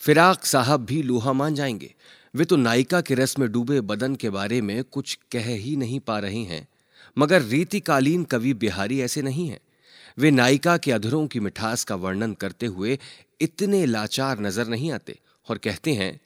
फिराक 0.00 0.44
साहब 0.44 0.84
भी 0.84 1.02
लोहा 1.02 1.32
मान 1.32 1.54
जाएँगे। 1.54 1.94
वे 2.34 2.44
तो 2.44 2.56
नायिका 2.56 3.00
के 3.00 3.14
रस 3.14 3.38
में 3.38 3.52
डूबे 3.52 3.80
बदन 3.80 4.16
के 4.16 4.30
बारे 4.30 4.60
में 4.60 4.84
कुछ 4.84 5.18
कह 5.32 5.44
ही 5.44 5.76
नहीं 5.76 6.00
पा 6.00 6.18
रहे 6.18 6.42
हैं। 6.42 6.68
मगर 7.18 7.42
रीतिकालीन 7.42 8.24
कवि 8.24 8.54
बिहारी 8.54 9.00
ऐसे 9.00 9.22
नहीं 9.22 9.48
हैं। 9.48 9.60
वे 10.18 10.30
नायिका 10.30 10.76
के 10.76 10.92
अधरों 10.92 11.26
की 11.26 11.40
मिठास 11.40 11.84
का 11.84 11.94
वर्णन 11.94 12.32
करते 12.32 12.66
हुए 12.66 12.98
इतने 13.40 13.86
लाचार 13.86 14.40
नज़र 14.40 14.66
नहीं 14.66 14.92
आते 14.92 15.18
और 15.48 15.58
कहते 15.58 15.92
हैं 15.92 16.20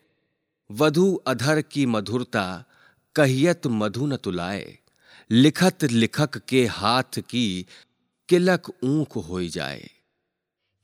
वधु 0.70 1.14
अधर 1.26 1.62
की 1.62 1.86
मधुरता 1.86 2.64
कहियत 3.14 3.66
मधु 3.66 4.06
न 4.06 4.16
तुलाए, 4.16 4.78
लिखत 5.30 5.84
लिखक 5.84 6.38
के 6.38 6.66
हाथ 6.66 7.18
की 7.18 7.66
किलक 8.28 8.70
ऊंख 8.84 9.16
हो 9.16 9.44
जाए। 9.44 9.90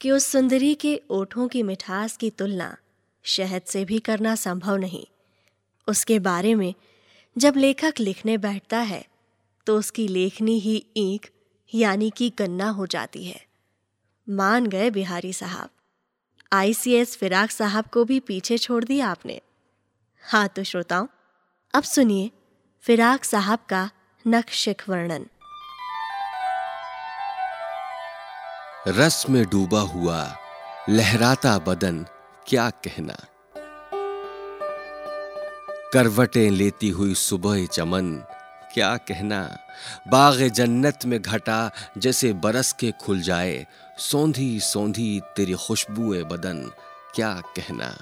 कि 0.01 0.11
उस 0.11 0.27
सुंदरी 0.27 0.75
के 0.75 1.03
ओठों 1.11 1.49
की 1.49 1.63
मिठास 1.63 2.17
की 2.17 2.31
तुलना 2.31 2.77
शहद 3.23 3.63
से 3.63 3.85
भी 3.85 3.99
करना 3.99 4.35
संभव 4.35 4.77
नहीं। 4.77 5.07
उसके 5.89 6.19
बारे 6.19 6.55
में 6.55 6.75
जब 7.39 7.55
लेखक 7.57 7.95
लिखने 8.01 8.39
बैठता 8.39 8.79
है 8.79 9.07
तो 9.67 9.79
उसकी 9.79 10.09
लेखनी 10.09 10.59
ही 10.59 10.87
ईंक 10.97 11.27
यानी 11.75 12.13
कि 12.17 12.33
गन्ना 12.39 12.69
हो 12.69 12.87
जाती 12.87 13.25
है। 13.25 13.47
मान 14.29 14.67
गए 14.67 14.91
बिहारी 14.91 15.33
साहब। 15.33 15.71
आईसीएस 16.53 17.17
फिराक 17.17 17.51
साहब 17.51 17.85
को 17.87 18.05
भी 18.05 18.21
पीछे 18.21 18.59
छोड़ 18.59 18.85
दिया 18.85 19.09
आपने। 19.09 19.41
हाँ 20.23 20.49
तो 20.49 20.65
श्रोताओं 20.65 21.07
अब 21.77 21.83
सुनिए 21.83 22.31
फिराक 22.81 23.25
साहब 23.25 23.59
का 23.59 23.91
नक्शिक 24.27 24.83
वर्णन। 24.89 25.27
रस 28.89 29.27
में 29.31 29.45
डूबा 29.45 29.81
हुआ, 29.81 30.37
लहराता 30.89 31.59
बदन, 31.59 32.07
क्या 32.47 32.71
कहना? 32.71 33.17
करवटें 35.93 36.51
लेती 36.51 36.89
हुई 36.89 37.15
सुबह 37.15 37.67
चमन, 37.67 38.15
क्या 38.75 38.97
कहना? 38.97 39.59
बाग 40.09 40.39
जन्नत 40.39 40.99
में 41.07 41.23
घटा, 41.23 41.71
जैसे 41.99 42.33
बरस 42.33 42.73
के 42.73 42.93
खुल 42.93 43.21
जाए 43.21 43.67
सौंधी 43.99 44.61
सौंधी 44.61 45.21
तेरी 45.37 45.55
खुशबुए 45.55 46.23
बदन, 46.23 46.73
क्या 47.15 47.35
कहना? 47.35 47.97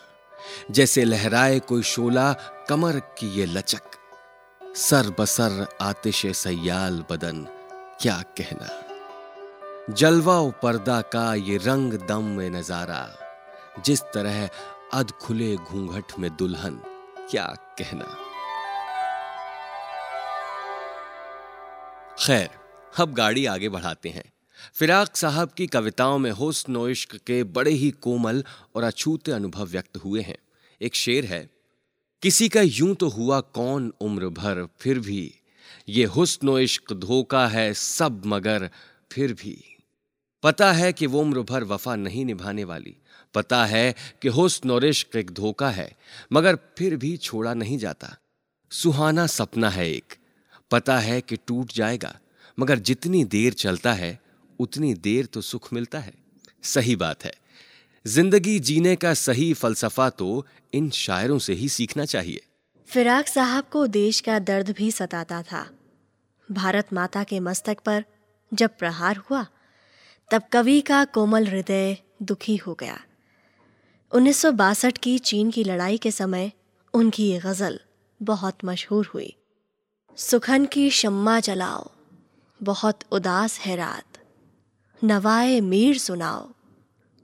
जैसे 0.71 1.05
लहराए 1.05 1.59
कोई 1.59 1.83
शोला 1.83 2.33
कमर 2.69 2.99
की 2.99 3.29
ये 3.29 3.47
लचक। 3.47 3.83
सर 4.77 5.15
बसर 5.19 5.67
आतिश 5.81 6.27
सयाल 6.27 7.05
बदन, 7.11 7.47
क्या 8.01 8.23
कहना? 8.41 8.69
जलवा 9.91 10.51
पर्दा 10.63 11.01
का 11.01 11.35
ये 11.35 11.57
रंग 11.57 11.93
दम 11.93 12.25
में 12.25 12.51
नज़ारा, 12.51 13.17
जिस 13.85 14.03
तरह 14.03 14.49
अध 14.95 15.11
खुले 15.11 15.57
घूंघट 15.57 16.19
में 16.19 16.37
दुल्हन, 16.37 16.81
क्या 17.31 17.47
कहना? 17.79 18.17
खैर, 22.19 22.51
अब 23.01 23.15
गाड़ी 23.15 23.47
आगे 23.47 23.69
बढ़ाते 23.69 24.09
हैं। 24.09 24.34
फिराक 24.73 25.17
साहब 25.17 25.51
की 25.51 25.67
कविताओं 25.67 26.19
में 26.19 26.31
हुस्न 26.31 26.89
इश्क 26.91 27.17
के 27.17 27.43
बड़े 27.45 27.71
ही 27.71 27.91
कोमल 27.91 28.45
और 28.75 28.83
अछूते 28.83 29.33
अनुभव 29.33 29.67
व्यक्त 29.67 29.97
हुए 29.97 30.21
हैं। 30.21 30.37
एक 30.81 30.95
शेर 30.95 31.25
है, 31.25 31.49
किसी 32.23 32.49
का 32.49 32.61
यूँ 32.61 32.95
तो 32.95 33.09
हुआ 33.09 33.41
कौन 33.41 33.93
उम्र 34.01 34.29
भर, 34.29 34.67
फिर 34.81 34.99
भी 34.99 35.35
ये 35.89 36.05
हुस्न 36.05 36.59
इश्क 36.59 36.93
धोखा 36.93 37.47
है 37.49 37.73
सब 37.75 38.23
मगर, 38.27 38.71
फिर 39.13 39.33
भी। 39.33 39.63
पता 40.43 40.73
है 40.73 40.93
कि 40.93 41.07
वो 41.07 41.21
उम्र 41.21 41.41
भर 41.41 41.65
वफा 41.65 41.97
नहीं 41.97 42.25
निभाने 42.25 42.65
वाली। 42.65 42.97
पता 43.35 43.65
है 43.65 43.95
कि 44.23 44.29
हुस्न 44.29 44.71
और 44.71 44.85
इश्क 44.85 45.17
एक 45.17 45.31
धोखा 45.31 45.71
है, 45.71 45.97
मगर 46.33 46.59
फिर 46.79 46.97
भी 46.97 47.17
छोड़ा 47.17 47.55
नहीं 47.55 47.79
जाता। 47.79 48.17
सुहाना 48.71 49.27
सपना 49.27 49.71
है 49.71 49.91
एक। 49.91 50.15
पता 50.71 50.99
है 50.99 51.21
कि 51.21 51.37
टूट 51.37 51.73
जाएगा, 51.73 52.19
मगर 52.59 52.79
जितनी 52.79 53.25
देर 53.25 53.53
चलता 53.53 53.93
है 53.93 54.24
उतनी 54.61 54.95
देर 54.95 55.27
तो 55.27 55.41
सुख 55.41 55.73
मिलता 55.73 55.99
है। 55.99 56.13
सही 56.63 56.97
बात 56.97 57.25
है। 57.25 57.33
ज़िंदगी 58.05 58.59
जीने 58.61 58.95
का 58.97 59.13
सही 59.15 59.53
फलसफा 59.55 60.09
तो 60.11 60.47
इन 60.75 60.91
शायरों 60.91 61.39
से 61.39 61.53
ही 61.53 61.69
सीखना 61.69 62.05
चाहिए। 62.05 62.41
फिराक 62.89 63.29
साहब 63.29 63.65
को 63.65 63.87
देश 63.87 64.21
का 64.21 64.39
दर्द 64.39 64.71
भी 64.71 64.91
सताता 64.91 65.43
था। 65.43 65.69
भारत 66.49 66.93
माता 66.93 67.25
के 67.25 67.41
मस्तक 67.41 67.79
पर 67.81 68.05
जब 68.53 68.77
प्रहार 68.79 69.17
हुआ, 69.31 69.47
तब 70.31 70.43
कवि 70.53 70.81
का 70.81 71.05
कोमल 71.05 71.47
हृदय 71.47 71.97
दुखी 72.23 72.57
हो 72.57 72.75
गया। 72.75 72.99
उन्नीस 74.13 74.39
सौ 74.39 74.53
बासठ 74.53 74.99
की 74.99 75.19
चीन 75.19 75.51
की 75.51 75.65
लड़ाई 75.65 75.99
के 75.99 76.11
समय 76.11 76.53
उनकी 76.95 77.29
ये 77.29 77.39
गज़ल 77.39 77.81
बहुत 78.21 78.65
मशहूर 78.65 79.11
हुई। 79.15 79.35
सुखन 80.19 80.67
की 80.67 80.91
शम्मा 80.91 81.39
जलाओ, 81.41 81.91
बहुत 82.61 83.01
उदास 83.13 83.59
है 83.59 83.77
रात। 83.77 84.14
नवाए 85.05 85.61
मीर 85.61 85.99
सुनाओ। 85.99 86.53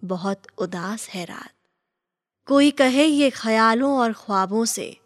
बहुत 0.04 0.42
उदास 0.58 1.08
है 1.08 1.24
रात। 1.24 1.52
कोई 2.46 2.70
कहे 2.70 3.04
ये 3.04 3.30
ख्यालों 3.30 3.98
और 3.98 4.12
ख्वाबों 4.12 4.64
से, 4.64 5.00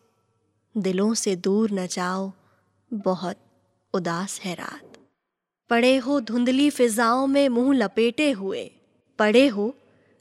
दिलों 0.77 1.15
से 1.15 1.37
दूर 1.37 1.71
न 1.71 1.87
जाओ। 1.87 2.33
बहुत 2.95 3.37
उदास 3.95 4.41
है 4.41 4.55
रात। 4.55 4.99
पड़े 5.71 5.97
हो 5.97 6.21
धुंधली 6.21 6.71
फिजाओं 6.71 7.27
में 7.27 7.49
मुँह 7.49 7.77
लपेटे 7.77 8.31
हुए। 8.31 8.75
पड़े 9.19 9.49
हो 9.49 9.75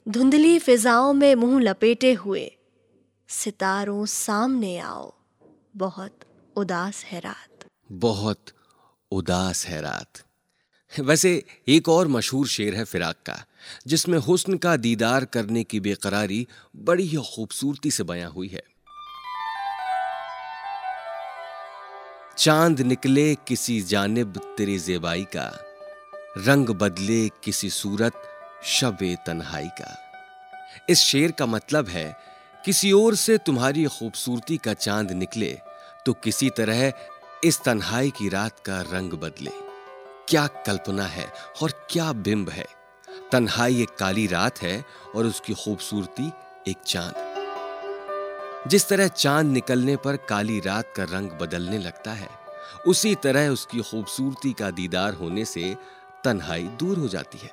धुंधली 0.08 0.58
फिजाओं 0.58 1.12
में 1.12 1.34
मुँह 1.34 1.60
लपेटे 1.60 2.12
हुए। 2.12 2.56
सितारों 3.28 4.06
सामने 4.06 4.78
आओ। 4.78 5.14
बहुत 5.76 6.18
उदास 6.56 7.04
है 7.04 7.20
रात। 7.20 7.64
बहुत 7.92 8.44
उदास 9.10 9.66
है 9.66 9.80
रात। 9.80 10.23
वैसे 11.00 11.42
एक 11.68 11.88
और 11.88 12.08
मशहूर 12.08 12.46
शेर 12.48 12.74
है 12.74 12.84
फिराक 12.84 13.16
का, 13.26 13.34
जिसमें 13.86 14.18
हुस्न 14.18 14.56
का 14.56 14.76
दीदार 14.76 15.24
करने 15.24 15.64
की 15.64 15.80
बेकरारी 15.80 16.46
बड़ी 16.76 17.04
ही 17.04 17.16
खूबसूरती 17.26 17.90
से 17.90 18.02
बयां 18.02 18.30
हुई 18.30 18.48
है। 18.48 18.62
चाँद 22.38 22.80
निकले 22.80 23.34
किसी 23.48 23.80
जानिब 23.80 24.38
तेरी 24.58 24.78
जेबाई 24.78 25.24
का, 25.36 25.50
रंग 26.38 26.68
बदले 26.68 27.28
किसी 27.44 27.70
सूरत 27.70 28.22
शबे 28.64 29.14
तन्हाई 29.26 29.68
का। 29.80 29.96
इस 30.90 30.98
शेर 30.98 31.30
का 31.30 31.46
मतलब 31.46 31.88
है, 31.88 32.16
किसी 32.64 32.92
ओर 32.92 33.14
से 33.14 33.38
तुम्हारी 33.38 33.84
खूबसूरती 33.88 34.56
का 34.56 34.74
चाँद 34.74 35.12
निकले 35.12 35.52
तो 36.06 36.12
किसी 36.14 36.50
तरह 36.50 36.92
इस 37.44 37.60
तन्हाई 37.64 38.10
की 38.10 38.28
रात 38.28 38.58
का 38.60 38.80
रंग 38.80 39.12
बदले। 39.12 39.63
क्या 40.28 40.46
कल्पना 40.46 41.04
है 41.04 41.32
और 41.62 41.86
क्या 41.90 42.12
बिंब 42.12 42.50
है? 42.50 42.66
तन्हाई 43.32 43.82
एक 43.82 43.88
काली 43.88 44.26
रात 44.26 44.58
है 44.58 44.84
और 45.14 45.26
उसकी 45.26 45.54
खूबसूरती 45.54 46.32
एक 46.70 46.76
चाँद। 46.86 47.14
जिस 48.68 48.88
तरह 48.88 49.08
चाँद 49.08 49.46
निकलने 49.46 49.96
पर 49.96 50.16
काली 50.16 50.60
रात 50.60 50.92
का 50.96 51.04
रंग 51.04 51.30
बदलने 51.30 51.78
लगता 51.78 52.12
है, 52.12 52.28
उसी 52.86 53.14
तरह 53.14 53.48
उसकी 53.48 53.82
खूबसूरती 53.82 54.52
का 54.52 54.70
दीदार 54.70 55.14
होने 55.14 55.44
से 55.44 55.76
तन्हाई 56.24 56.62
दूर 56.62 56.98
हो 56.98 57.08
जाती 57.08 57.38
है। 57.38 57.50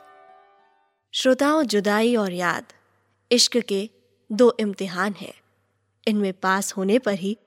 श्रोताओं, 1.14 1.64
जुदाई 1.64 2.16
और 2.16 2.34
याद। 2.34 2.66
इश्क 3.32 3.58
के 3.58 3.90
दो 4.32 4.58
इम्तिहान 4.60 5.14
हैं। 5.14 5.34
इनमें 6.08 6.34
पास 6.34 6.74
होने 6.74 7.00
पर 7.00 7.14
ही 7.14 7.38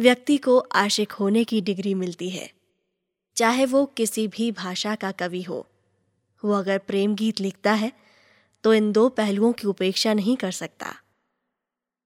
व्यक्ति 0.00 0.36
को 0.36 0.58
आशिक 0.58 1.12
होने 1.12 1.44
की 1.44 1.60
डिग्री 1.60 1.94
मिलती 1.94 2.30
है। 2.30 2.57
चाहे 3.38 3.64
वो 3.66 3.84
किसी 3.86 4.28
भी 4.28 4.52
भाषा 4.52 4.94
का 4.94 5.10
कवि 5.12 5.42
हो। 5.42 5.66
वो 6.44 6.52
अगर 6.54 6.78
प्रेम 6.78 7.14
गीत 7.14 7.40
लिखता 7.40 7.72
है 7.72 7.92
तो 8.64 8.74
इन 8.74 8.92
दो 8.92 9.08
पहलुओं 9.08 9.52
की 9.52 9.66
उपेक्षा 9.66 10.14
नहीं 10.14 10.36
कर 10.36 10.50
सकता। 10.50 10.86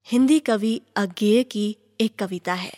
हिंदी 0.07 0.39
कवि 0.39 0.81
अज्ञेय 0.97 1.43
की 1.45 1.77
एक 2.01 2.19
कविता 2.19 2.55
है। 2.55 2.73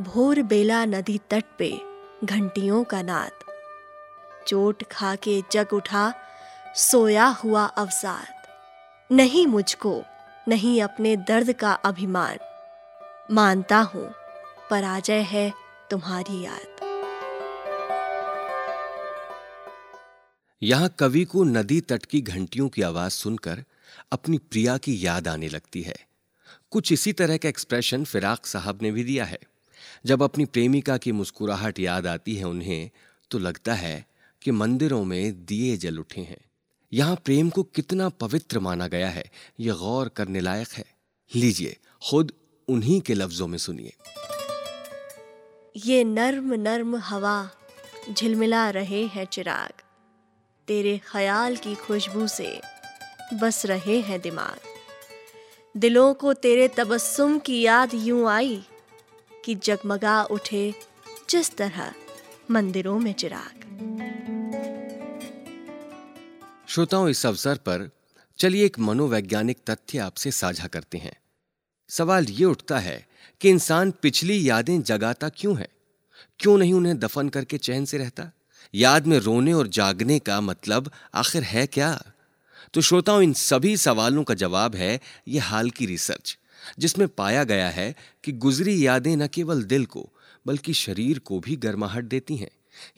भोर 0.00 0.42
बेला 0.42 0.84
नदी 0.84 1.18
तट 1.30 1.44
पे 1.58 1.80
घंटियों 2.24 2.84
का 2.84 3.02
नाद। 3.02 3.44
चोट 4.46 4.82
खा 4.92 5.14
के 5.14 5.42
जग 5.52 5.72
उठा, 5.72 6.12
सोया 6.76 7.26
हुआ 7.26 7.64
अवसाद। 7.64 9.12
नहीं 9.12 9.46
मुझको, 9.46 10.02
नहीं 10.48 10.82
अपने 10.82 11.16
दर्द 11.16 11.52
का 11.52 11.72
अभिमान। 11.72 12.38
मानता 13.30 13.78
हूँ 13.78 14.14
पराजय 14.70 15.20
है 15.20 15.52
तुम्हारी 15.90 16.44
याद। 16.44 16.76
यहाँ 20.62 20.88
कवि 20.98 21.24
को 21.24 21.44
नदी 21.44 21.80
तट 21.80 22.04
की 22.04 22.20
घंटियों 22.20 22.68
की 22.68 22.82
आवाज़ 22.82 23.12
सुनकर 23.12 23.64
अपनी 24.12 24.38
प्रिया 24.38 24.76
की 24.76 25.06
याद 25.06 25.28
आने 25.28 25.48
लगती 25.48 25.82
है। 25.82 25.96
कुछ 26.70 26.92
इसी 26.92 27.12
तरह 27.12 27.36
का 27.36 27.48
एक्सप्रेशन 27.48 28.04
फिराक 28.04 28.46
साहब 28.46 28.78
ने 28.82 28.90
भी 28.90 29.04
दिया 29.04 29.24
है। 29.24 29.38
जब 30.06 30.22
अपनी 30.22 30.44
प्रेमिका 30.44 30.96
की 30.96 31.12
मुस्कुराहट 31.12 31.78
याद 31.78 32.06
आती 32.06 32.36
है 32.36 32.44
उन्हें 32.44 32.90
तो 33.30 33.38
लगता 33.38 33.74
है 33.74 34.06
कि 34.42 34.50
मंदिरों 34.50 35.04
में 35.04 35.44
दिए 35.44 35.76
जल 35.76 35.98
उठे 35.98 36.20
हैं। 36.20 36.40
यहाँ 36.92 37.16
प्रेम 37.16 37.50
को 37.50 37.62
कितना 37.62 38.08
पवित्र 38.08 38.58
माना 38.58 38.86
गया 38.86 39.08
है, 39.08 39.30
यह 39.60 39.74
गौर 39.74 40.08
करने 40.08 40.40
लायक 40.40 40.68
है। 40.68 40.84
लीजिए, 41.34 41.76
खुद 42.10 42.32
उन्हीं 42.68 43.00
के 43.00 43.14
लफ्जों 43.14 43.46
में 43.46 43.58
सुनिए। 43.58 43.92
ये 45.76 46.04
नर्म 46.04 46.54
नर्म 46.54 46.96
हवा 46.96 47.50
झिलमिला 48.12 48.70
रहे 48.70 49.06
हैं 49.06 49.24
चिराग। 49.24 49.72
तेरे 50.68 51.00
ख्याल 51.06 51.56
की 51.56 51.74
खुशबू 51.74 52.26
से 52.26 52.60
बस 53.34 53.66
रहे 53.66 54.00
हैं 54.00 54.20
दिमाग। 54.20 54.60
दिलों 55.76 56.14
को 56.14 56.32
तेरे 56.32 56.68
तबस्सुम 56.68 57.38
की 57.38 57.60
याद 57.60 57.90
यूँ 57.94 58.28
आई 58.28 58.64
कि 59.44 59.54
जगमगा 59.54 60.24
उठे 60.24 60.74
जिस 61.30 61.56
तरह 61.56 61.94
मंदिरों 62.50 62.98
में 62.98 63.12
चिराग। 63.12 63.64
श्रोताओं, 66.68 67.08
इस 67.08 67.26
अवसर 67.26 67.56
पर 67.56 67.90
चलिए 68.38 68.66
एक 68.66 68.78
मनोवैज्ञानिक 68.78 69.58
तथ्य 69.70 69.98
आपसे 69.98 70.30
साझा 70.30 70.66
करते 70.66 70.98
हैं। 70.98 71.16
सवाल 71.88 72.24
ये 72.24 72.44
उठता 72.44 72.78
है 72.78 73.13
कि 73.40 73.50
इंसान 73.50 73.90
पिछली 73.90 74.48
यादें 74.48 74.82
जगाता 74.82 75.28
क्यों 75.28 75.58
है? 75.58 75.68
क्यों 76.38 76.58
नहीं 76.58 76.72
उन्हें 76.74 76.98
दफन 76.98 77.28
करके 77.28 77.58
चैन 77.58 77.84
से 77.84 77.98
रहता? 77.98 78.30
याद 78.74 79.06
में 79.06 79.18
रोने 79.18 79.52
और 79.52 79.68
जागने 79.68 80.18
का 80.18 80.40
मतलब 80.40 80.90
आखिर 81.14 81.42
है 81.42 81.66
क्या? 81.66 82.02
तो 82.74 82.80
श्रोताओं, 82.80 83.22
इन 83.22 83.32
सभी 83.32 83.76
सवालों 83.76 84.24
का 84.24 84.34
जवाब 84.34 84.76
है 84.76 85.00
यह 85.28 85.44
हाल 85.44 85.70
की 85.70 85.86
रिसर्च, 85.86 86.38
जिसमें 86.78 87.08
पाया 87.08 87.44
गया 87.44 87.68
है 87.70 87.94
कि 88.24 88.32
गुजरी 88.32 88.86
यादें 88.86 89.16
न 89.16 89.26
केवल 89.26 89.62
दिल 89.62 89.86
को, 89.86 90.08
बल्कि 90.46 90.74
शरीर 90.74 91.18
को 91.18 91.40
भी 91.40 91.56
गर्माहट 91.56 92.04
देती 92.04 92.36
हैं। 92.36 92.50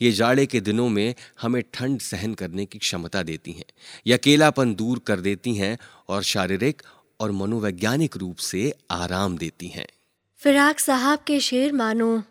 ये 0.02 0.12
जाड़े 0.12 0.46
के 0.46 0.60
दिनों 0.60 0.88
में 0.88 1.14
हमें 1.40 1.62
ठंड 1.74 2.00
सहन 2.00 2.34
करने 2.34 2.66
की 2.66 2.78
क्षमता 2.78 3.22
देती 3.22 3.52
हैं, 3.52 3.64
ये 4.06 4.14
अकेलापन 4.14 4.74
दूर 4.74 4.98
कर 4.98 5.20
देती 5.20 5.54
हैं 5.54 5.76
और 6.08 6.22
शारीरिक 6.22 6.82
और 7.20 7.32
मनोवैज्ञानिक 7.32 8.16
रूप 8.16 8.36
से 8.36 8.72
आराम 8.90 9.38
देती 9.38 9.68
हैं। 9.68 9.86
फिराक 10.38 10.78
साहब 10.78 11.18
के 11.26 11.40
शेर 11.40 11.72
मानो 11.72 12.22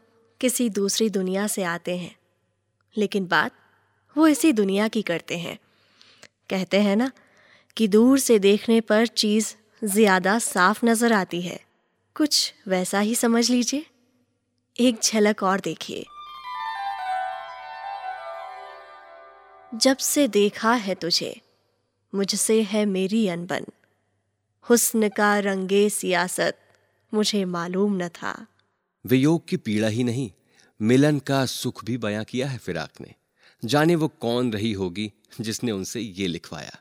किसी 0.41 0.69
दूसरी 0.69 1.09
दुनिया 1.09 1.47
से 1.47 1.63
आते 1.63 1.97
हैं। 1.97 2.15
लेकिन 2.97 3.27
बात 3.27 3.51
वो 4.17 4.27
इसी 4.27 4.53
दुनिया 4.53 4.87
की 4.87 5.01
करते 5.01 5.37
हैं। 5.37 5.59
कहते 6.49 6.81
हैं 6.81 6.95
ना 6.95 7.11
कि 7.77 7.87
दूर 7.87 8.19
से 8.19 8.39
देखने 8.39 8.81
पर 8.81 9.07
चीज़ 9.07 9.55
ज़्यादा 9.83 10.39
साफ़ 10.39 10.85
नज़र 10.85 11.13
आती 11.13 11.41
है। 11.41 11.59
कुछ 12.15 12.53
वैसा 12.67 12.99
ही 12.99 13.15
समझ 13.15 13.51
लीजिए। 13.51 13.85
एक 14.79 14.99
झलक 15.03 15.43
और 15.43 15.59
देखिए। 15.59 16.05
जब 19.75 19.97
से 19.97 20.27
देखा 20.27 20.73
है 20.73 20.95
तुझे, 20.95 21.41
मुझसे 22.15 22.61
है 22.61 22.85
मेरी 22.85 23.27
अनबन। 23.27 23.65
हुस्न 24.61 25.09
का 25.09 25.39
रंगे 25.39 25.89
सियासत 25.89 26.57
मुझे 27.15 27.45
मालूम 27.45 27.95
न 28.03 28.07
था। 28.07 28.33
वियोग 29.05 29.47
की 29.47 29.57
पीड़ा 29.57 29.87
ही 29.87 30.03
नहीं 30.03 30.31
मिलन 30.79 31.19
का 31.19 31.45
सुख 31.45 31.85
भी 31.85 31.97
बयां 31.97 32.23
किया 32.23 32.47
है 32.47 32.57
फिराक 32.57 33.01
ने। 33.01 33.13
जाने 33.65 33.95
वो 33.95 34.07
कौन 34.07 34.51
रही 34.53 34.71
होगी 34.73 35.11
जिसने 35.41 35.71
उनसे 35.71 36.01
ये 36.01 36.27
लिखवाया। 36.27 36.75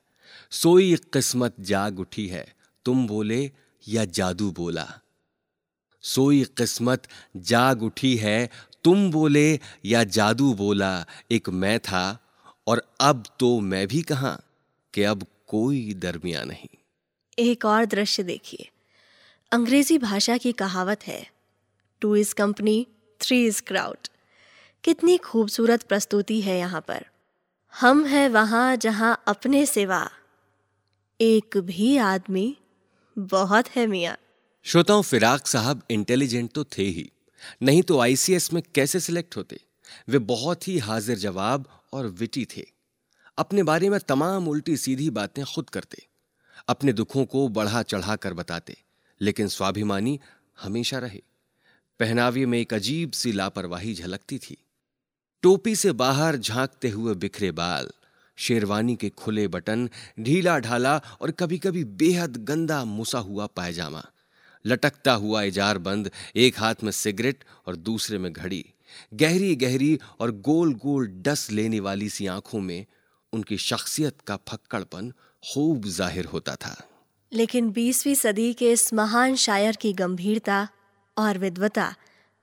सोई 0.51 0.95
किस्मत 1.13 1.55
जाग 1.61 2.01
उठी 2.01 2.27
है 2.29 2.47
तुम 2.85 3.07
बोले 3.07 3.51
या 3.89 4.05
जादू 4.05 4.51
बोला। 4.53 4.87
सोई 6.03 6.45
किस्मत 6.45 7.09
जाग 7.37 7.83
उठी 7.83 8.17
है 8.17 8.51
तुम 8.85 9.11
बोले 9.11 9.61
या 9.85 10.05
जादू 10.05 10.55
बोला 10.55 11.07
एक 11.31 11.49
मैं 11.49 11.79
था 11.81 12.05
और 12.67 12.83
अब 13.01 13.25
तो 13.41 13.61
मैं 13.61 13.87
भी 13.89 14.03
कहा 14.03 14.41
कि 14.95 15.03
अब 15.03 15.27
कोई 15.47 15.95
दरमिया 15.95 16.45
नहीं। 16.45 16.69
एक 17.39 17.65
और 17.65 17.85
दृश्य 17.85 18.23
देखिए। 18.23 18.69
अंग्रेज़ी 19.55 19.99
भाषा 19.99 20.37
की 20.37 20.53
कहावत 20.53 21.07
है, 21.07 21.31
two 22.01 22.17
is 22.17 22.35
company, 22.35 22.87
three 23.21 23.47
is 23.47 23.63
crowd. 23.63 24.09
कितनी 24.85 25.17
खूबसूरत 25.17 25.83
प्रस्तुति 25.83 26.41
है 26.41 26.59
यहाँ 26.59 26.81
पर। 26.81 27.07
हम 27.81 28.05
हैं 28.05 28.29
वहाँ 28.29 28.77
जहाँ 28.77 29.23
अपने 29.27 29.67
सिवा। 29.67 30.11
एक 31.21 31.57
भी 31.57 31.97
आदमी 31.97 32.57
बहुत 33.19 33.69
है 33.69 33.87
मियाँ। 33.87 34.19
श्रोताओं, 34.63 35.03
फिराक 35.03 35.47
साहब 35.47 35.83
इंटेलिजेंट 35.91 36.53
तो 36.53 36.65
थे 36.65 36.83
ही। 36.83 37.13
नहीं 37.63 37.83
तो 37.83 38.01
आईसीएस 38.01 38.53
में 38.53 38.63
कैसे 38.75 39.01
सिलेक्ट 39.01 39.37
होते? 39.37 39.61
वे 40.09 40.19
बहुत 40.19 40.69
ही 40.69 40.79
हाजिर 40.79 41.19
जवाब 41.19 41.83
और 41.93 42.07
विटी 42.07 42.45
थे। 42.57 42.67
अपने 43.39 43.63
बारे 43.63 43.91
में 43.91 44.01
तमाम 44.01 44.49
उल्टी 44.49 44.77
सीधी 44.77 45.11
बातें 45.11 45.45
खुद 45.45 45.71
करते। 45.71 46.07
अपने 46.69 46.93
दुखों 46.93 47.25
को 47.25 47.49
बढ़ा 47.49 47.83
चढ़ा 47.83 48.17
कर 48.17 48.35
बताते। 48.35 48.84
लेकिन 49.21 49.49
स्वाभिमानी 49.49 50.19
हमेशा 50.59 50.99
रहे। 50.99 51.23
पहनावे 52.01 52.47
में 52.47 52.59
एक 52.59 52.75
अजीब 52.75 53.13
सी 53.13 53.33
लापरवाही 53.33 53.95
झलकती 53.95 54.39
थी। 54.39 54.57
टोपी 55.43 55.75
से 55.77 55.93
बाहर 55.93 56.37
झांकते 56.37 56.89
हुए 56.89 57.15
बिखरे 57.15 57.51
बाल, 57.53 57.91
शेरवानी 58.39 58.97
के 58.97 59.09
खुले 59.09 59.47
बटन 59.49 59.89
ढीला 60.21 60.59
ढाला 60.59 60.97
और 61.21 61.31
कभी 61.31 61.59
कभी 61.59 61.85
बेहद 61.85 62.37
गंदा 62.45 62.85
मुसा 62.85 63.19
हुआ 63.19 63.47
पायजामा। 63.47 64.03
लटकता 64.65 65.13
हुआ 65.13 65.43
इजार 65.43 65.79
बंद, 65.79 66.11
एक 66.37 66.59
हाथ 66.59 66.75
में 66.83 66.91
सिगरेट 66.93 67.45
और 67.67 67.77
दूसरे 67.77 68.19
में 68.19 68.33
घड़ी। 68.33 68.65
गहरी 69.15 69.55
गहरी 69.57 69.99
और 70.21 70.31
गोल 70.41 70.75
गोल 70.75 71.07
डस 71.23 71.51
लेने 71.51 71.81
वाली 71.81 72.09
सी 72.09 72.27
आँखों 72.27 72.61
में 72.61 72.85
उनकी 73.33 73.59
शख्सियत 73.59 74.21
का 74.21 74.37
फक्कड़पन 74.49 75.13
खूब 75.43 75.87
ज़ाहिर 75.87 76.25
होता 76.25 76.55
था। 76.57 76.75
लेकिन 77.35 77.71
बीसवीं 77.71 78.15
सदी 78.15 78.53
के 78.55 78.73
इस 78.73 78.95
महान 78.95 79.35
शायर 79.35 79.77
की 79.77 79.93
गंभीरता 79.93 80.69
और 81.19 81.39
विद्वता 81.39 81.95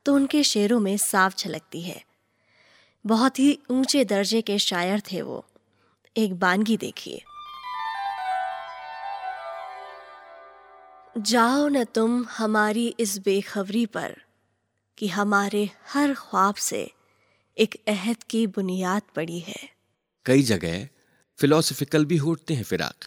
तो 0.05 0.15
उनके 0.15 0.43
शेरों 0.43 0.79
में 0.79 0.97
साफ़ 0.97 1.35
झलकती 1.37 1.81
है। 1.81 2.03
बहुत 3.05 3.39
ही 3.39 3.59
ऊँचे 3.71 4.05
दर्जे 4.05 4.41
के 4.41 4.59
शायर 4.59 4.99
थे 4.99 5.21
वो। 5.21 5.45
एक 6.17 6.33
बानगी 6.33 6.77
देखिए। 6.77 7.23
जाओ 11.17 11.67
न 11.67 11.83
तुम 11.83 12.25
हमारी 12.29 12.95
इस 12.99 13.17
बेखबरी 13.17 13.85
पर 13.85 14.21
कि 14.97 15.07
हमारे 15.07 15.69
हर 15.87 16.13
ख्वाब 16.13 16.55
से 16.55 16.91
एक 17.57 17.83
अहद 17.87 18.23
की 18.23 18.47
बुनियाद 18.47 19.01
पड़ी 19.15 19.39
है। 19.39 19.69
कई 20.25 20.41
जगह 20.41 20.87
फिलोसफिकल 21.37 22.05
भी 22.05 22.17
होते 22.17 22.53
हैं 22.53 22.63
फिराक। 22.63 23.05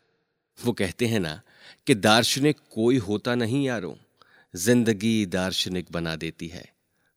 वो 0.64 0.73
कहते 0.73 1.07
हैं 1.07 1.20
ना 1.20 1.40
कि 1.87 1.94
दार्शनिक 1.94 2.57
कोई 2.70 2.98
होता 2.98 3.35
नहीं 3.35 3.64
यारों। 3.66 3.94
ज़िंदगी 4.55 5.27
दार्शनिक 5.27 5.87
बना 5.92 6.16
देती 6.16 6.48
है। 6.48 6.64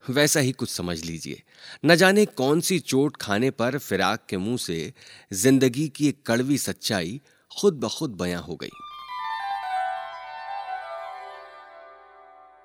वैसा 0.10 0.40
ही 0.40 0.52
कुछ 0.52 0.70
समझ 0.70 1.06
लीजिए। 1.06 1.44
न 1.86 1.96
जाने 1.96 2.26
कौन 2.26 2.62
सी 2.62 2.80
चोट 2.80 3.18
खाने 3.18 3.52
पर 3.52 3.78
फिराक 3.78 4.26
के 4.30 4.38
मुँह 4.38 4.58
से 4.58 4.94
ज़िंदगी 5.34 5.88
की 5.90 6.08
एक 6.08 6.22
कड़वी 6.28 6.58
सच्चाई 6.58 7.22
खुद 7.60 7.74
ब 7.74 7.88
खुद 7.88 8.12
बयां 8.12 8.42
हो 8.42 8.56
गई। 8.56 8.70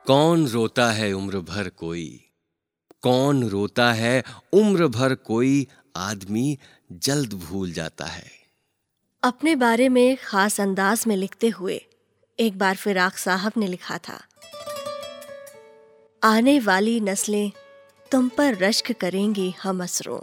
कौन 0.07 0.47
रोता 0.49 0.91
है 0.93 1.13
उम्र 1.13 1.41
भर 1.41 1.69
कोई? 1.69 2.25
कौन 3.03 3.49
रोता 3.49 3.93
है 3.93 4.23
उम्र 4.53 4.87
भर 4.87 5.15
कोई 5.15 5.67
आदमी 5.97 6.59
जल्द 6.93 7.35
भूल 7.35 7.73
जाता 7.73 8.05
है। 8.05 8.42
अपने 9.23 9.55
बारे 9.57 9.89
में 9.89 10.17
खास 10.17 10.61
अंदाज 10.61 11.05
में 11.07 11.17
लिखते 11.17 11.49
हुए 11.49 11.75
एक 12.39 12.57
बार 12.59 12.77
फिराक 12.77 13.17
साहब 13.17 13.53
ने 13.57 13.67
लिखा 13.67 13.99
था, 13.99 14.19
आने 16.23 16.59
वाली 16.61 16.99
नस्लें 17.01 17.53
तुम 18.13 18.29
पर 18.29 18.57
रश्क 18.57 18.93
करेंगी 18.93 19.49
हम 19.63 19.83
असरों। 19.83 20.21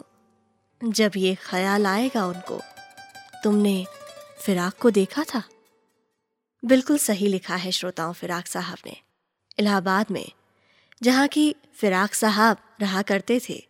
जब 0.81 1.11
ये 1.17 1.33
ख्याल 1.41 1.85
आएगा 1.85 2.25
उनको, 2.25 2.59
तुमने 3.43 3.85
फिराक 4.41 4.77
को 4.81 4.91
देखा 4.91 5.23
था? 5.23 5.43
बिल्कुल 6.63 6.97
सही 6.97 7.27
लिखा 7.27 7.55
है 7.55 7.71
श्रोताओं 7.71 8.13
फिराक 8.13 8.47
साहब 8.47 8.77
ने। 8.85 8.97
इलाहाबाद 9.59 10.11
में, 10.11 10.31
जहाँ 11.03 11.27
की 11.27 11.55
फिराक 11.73 12.13
साहब 12.13 12.57
रहा 12.81 13.01
करते 13.01 13.41
थे, 13.49 13.63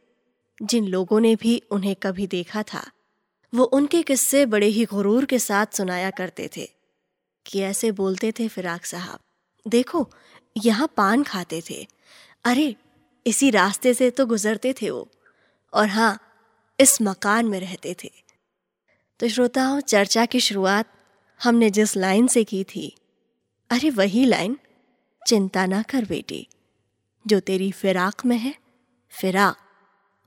जिन 0.61 0.87
लोगों 0.87 1.19
ने 1.19 1.35
भी 1.35 1.61
उन्हें 1.71 1.95
कभी 1.95 2.27
देखा 2.27 2.63
था 2.63 2.89
वो 3.53 3.63
उनके 3.63 4.03
किस्से 4.03 4.45
बड़े 4.45 4.67
ही 4.67 4.85
गुरूर 4.85 5.25
के 5.25 5.39
साथ 5.39 5.65
सुनाया 5.73 6.09
करते 6.09 6.49
थे 6.57 6.71
कि 7.45 7.59
ऐसे 7.59 7.91
बोलते 7.91 8.31
थे 8.31 8.47
फिराक 8.47 8.85
साहब, 8.85 9.19
देखो, 9.67 10.09
यहाँ 10.57 10.93
पान 10.97 11.23
खाते 11.23 11.63
थे। 11.69 11.87
अरे, 12.43 12.75
इसी 13.27 13.49
रास्ते 13.49 13.93
से 13.93 14.09
तो 14.09 14.25
गुजरते 14.25 14.73
थे 14.73 14.89
वो। 14.89 15.11
और 15.73 15.87
हाँ 15.87 16.19
इस 16.79 17.01
मकान 17.01 17.45
में 17.45 17.59
रहते 17.59 17.95
थे। 18.03 18.11
तो 19.19 19.27
श्रोताओं, 19.27 19.79
चर्चा 19.79 20.25
की 20.25 20.39
शुरुआत 20.39 20.85
हमने 21.43 21.69
जिस 21.69 21.97
लाइन 21.97 22.27
से 22.27 22.43
की 22.43 22.63
थी, 22.63 22.97
अरे 23.69 23.89
वही 23.89 24.25
लाइन, 24.25 24.59
चिंता 25.27 25.65
ना 25.65 25.81
कर 25.81 26.05
बेटी, 26.05 26.47
जो 27.27 27.39
तेरी 27.39 27.71
फिराक 27.71 28.25
में 28.25 28.37
है, 28.37 28.55
फिराक, 29.09 29.57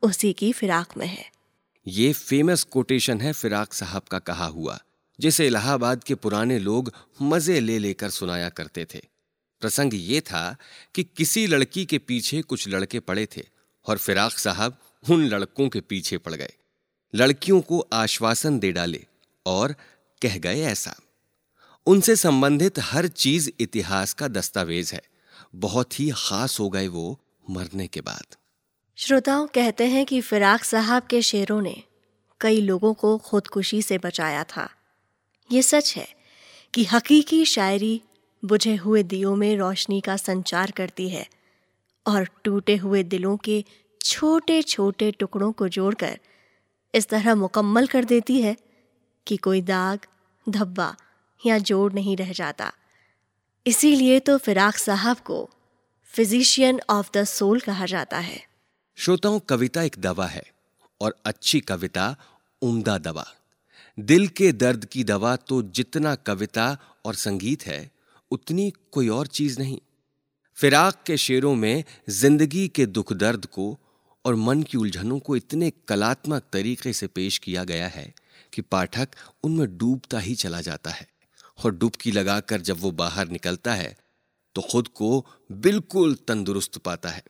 उसी 0.03 0.33
की 0.33 0.53
फिराक 0.53 0.97
में 0.97 1.07
है। 1.07 1.32
ये 1.87 2.13
फ़ेमस 2.13 2.63
कोटेशन 2.63 3.21
है 3.21 3.33
फिराक 3.33 3.73
साहब 3.73 4.03
का 4.03 4.19
कहा 4.19 4.47
हुआ, 4.47 4.79
जिसे 5.21 5.47
इलाहाबाद 5.47 6.05
के 6.05 6.15
पुराने 6.15 6.59
लोग 6.59 6.93
मज़े 7.23 7.61
ले 7.61 7.79
लेकर 7.79 8.11
सुनाया 8.11 8.49
करते 8.49 8.85
थे। 8.85 9.01
प्रसंग 9.61 9.95
ये 9.95 10.21
था 10.21 10.57
कि 10.95 11.05
किसी 11.05 11.47
लड़की 11.47 11.85
के 11.85 11.99
पीछे 11.99 12.43
कुछ 12.43 12.69
लड़के 12.69 13.01
पड़े 13.01 13.27
थे 13.37 13.43
और 13.87 13.99
फिराक 13.99 14.33
साहब 14.33 14.79
उन 15.11 15.25
लड़कों 15.25 15.69
के 15.69 15.81
पीछे 15.81 16.19
पड़ 16.19 16.35
गए। 16.35 16.53
लड़कियों 17.15 17.61
को 17.61 17.89
आश्वासन 17.93 18.59
दे 18.59 18.73
डाले 18.73 19.07
और 19.47 19.75
कह 20.23 20.39
गए 20.39 20.61
ऐसा। 20.61 20.95
उनसे 21.87 22.17
संबंधित 22.17 22.79
हर 22.79 23.09
चीज़ 23.09 23.51
इतिहास 23.61 24.13
का 24.13 24.29
दस्तावेज़ 24.29 24.95
है। 24.95 25.03
बहुत 25.55 26.01
ही 26.01 26.11
खास 26.17 26.61
हो 26.61 26.71
गए 26.71 26.89
वो 26.89 27.21
मरने 27.51 27.87
के 27.87 28.01
बाद। 28.01 28.37
श्रोताओं, 28.99 29.47
कहते 29.47 29.87
हैं 29.87 30.07
कि 30.07 30.21
फिराक 30.21 30.65
साहब 30.65 31.03
के 31.03 31.23
शेरों 31.23 31.61
ने 31.63 31.83
कई 32.41 32.61
लोगों 32.61 32.95
को 32.95 33.19
खुदकुशी 33.19 33.83
से 33.83 33.99
बचाया 33.99 34.45
था। 34.45 34.69
ये 35.53 35.63
सच 35.63 35.97
है 35.97 36.07
कि 36.75 36.85
हकीकी 36.85 37.45
शायरी 37.45 38.03
बुझे 38.45 38.75
हुए 38.77 39.03
दियों 39.03 39.37
में 39.37 39.57
रोशनी 39.57 40.01
का 40.01 40.17
संचार 40.17 40.71
करती 40.71 41.09
है 41.09 41.27
और 42.07 42.29
टूटे 42.45 42.77
हुए 42.77 43.03
दिलों 43.03 43.37
के 43.37 43.65
छोटे 44.05 44.63
छोटे 44.63 45.11
टुकड़ों 45.11 45.53
को 45.53 45.69
जोड़कर 45.69 46.19
इस 46.95 47.09
तरह 47.09 47.35
मुकम्मल 47.35 47.87
कर 47.87 48.05
देती 48.05 48.41
है 48.43 48.57
कि 49.27 49.37
कोई 49.37 49.61
दाग, 49.63 49.99
धब्बा 50.49 50.95
या 51.47 51.59
जोड़ 51.59 51.93
नहीं 51.93 52.17
रह 52.17 52.33
जाता। 52.33 52.73
इसीलिए 53.67 54.21
तो 54.21 54.39
फिराक 54.39 54.77
साहब 54.77 55.17
को 55.17 55.51
फिजिशियन 56.05 56.81
ऑफ़ 56.91 57.11
द 57.15 57.25
सोल 57.25 57.61
कहा 57.61 57.87
जाता 57.87 58.19
है। 58.19 58.52
श्रोताओं, 58.99 59.39
कविता 59.41 59.83
एक 59.83 59.97
दवा 59.99 60.27
है 60.27 60.43
और 61.01 61.15
अच्छी 61.27 61.61
कविता 61.61 62.05
उम्दा 62.63 62.97
दवा। 62.99 63.25
दिल 63.99 64.29
के 64.29 64.51
दर्द 64.53 64.85
की 64.85 65.03
दवा 65.05 65.35
तो 65.37 65.61
जितना 65.63 66.15
कविता 66.15 66.67
और 67.05 67.15
संगीत 67.15 67.67
है, 67.67 67.91
उतनी 68.31 68.71
कोई 68.93 69.09
और 69.09 69.27
चीज़ 69.29 69.59
नहीं। 69.61 69.79
फिराक 70.59 71.03
के 71.07 71.17
शेरों 71.17 71.55
में 71.55 71.85
ज़िंदगी 72.11 72.67
के 72.69 72.87
दुख 72.89 73.13
दर्द 73.15 73.47
को 73.47 73.67
और 74.25 74.35
मन 74.37 74.63
की 74.63 74.79
उलझनों 74.79 75.19
को 75.19 75.37
इतने 75.37 75.73
कलात्मक 75.89 76.43
तरीके 76.53 76.93
से 76.93 77.07
पेश 77.09 77.39
किया 77.39 77.65
गया 77.65 77.89
है 77.89 78.13
कि 78.53 78.63
पाठक 78.63 79.09
उनमें 79.45 79.77
डूबता 79.79 80.19
ही 80.21 80.35
चला 80.37 80.61
जाता 80.61 80.91
है 80.91 81.09
और 81.59 81.75
डुबकी 81.75 82.13
लगाकर 82.13 82.61
जब 82.61 82.81
वो 82.81 82.91
बाहर 82.97 83.29
निकलता 83.29 83.75
है 83.75 83.95
तो 84.57 84.63
खुद 84.63 84.89
को 84.89 85.27
बिल्कुल 85.53 86.15
तंदुरुस्त 86.29 86.79
पाता 86.79 87.09
है। 87.09 87.23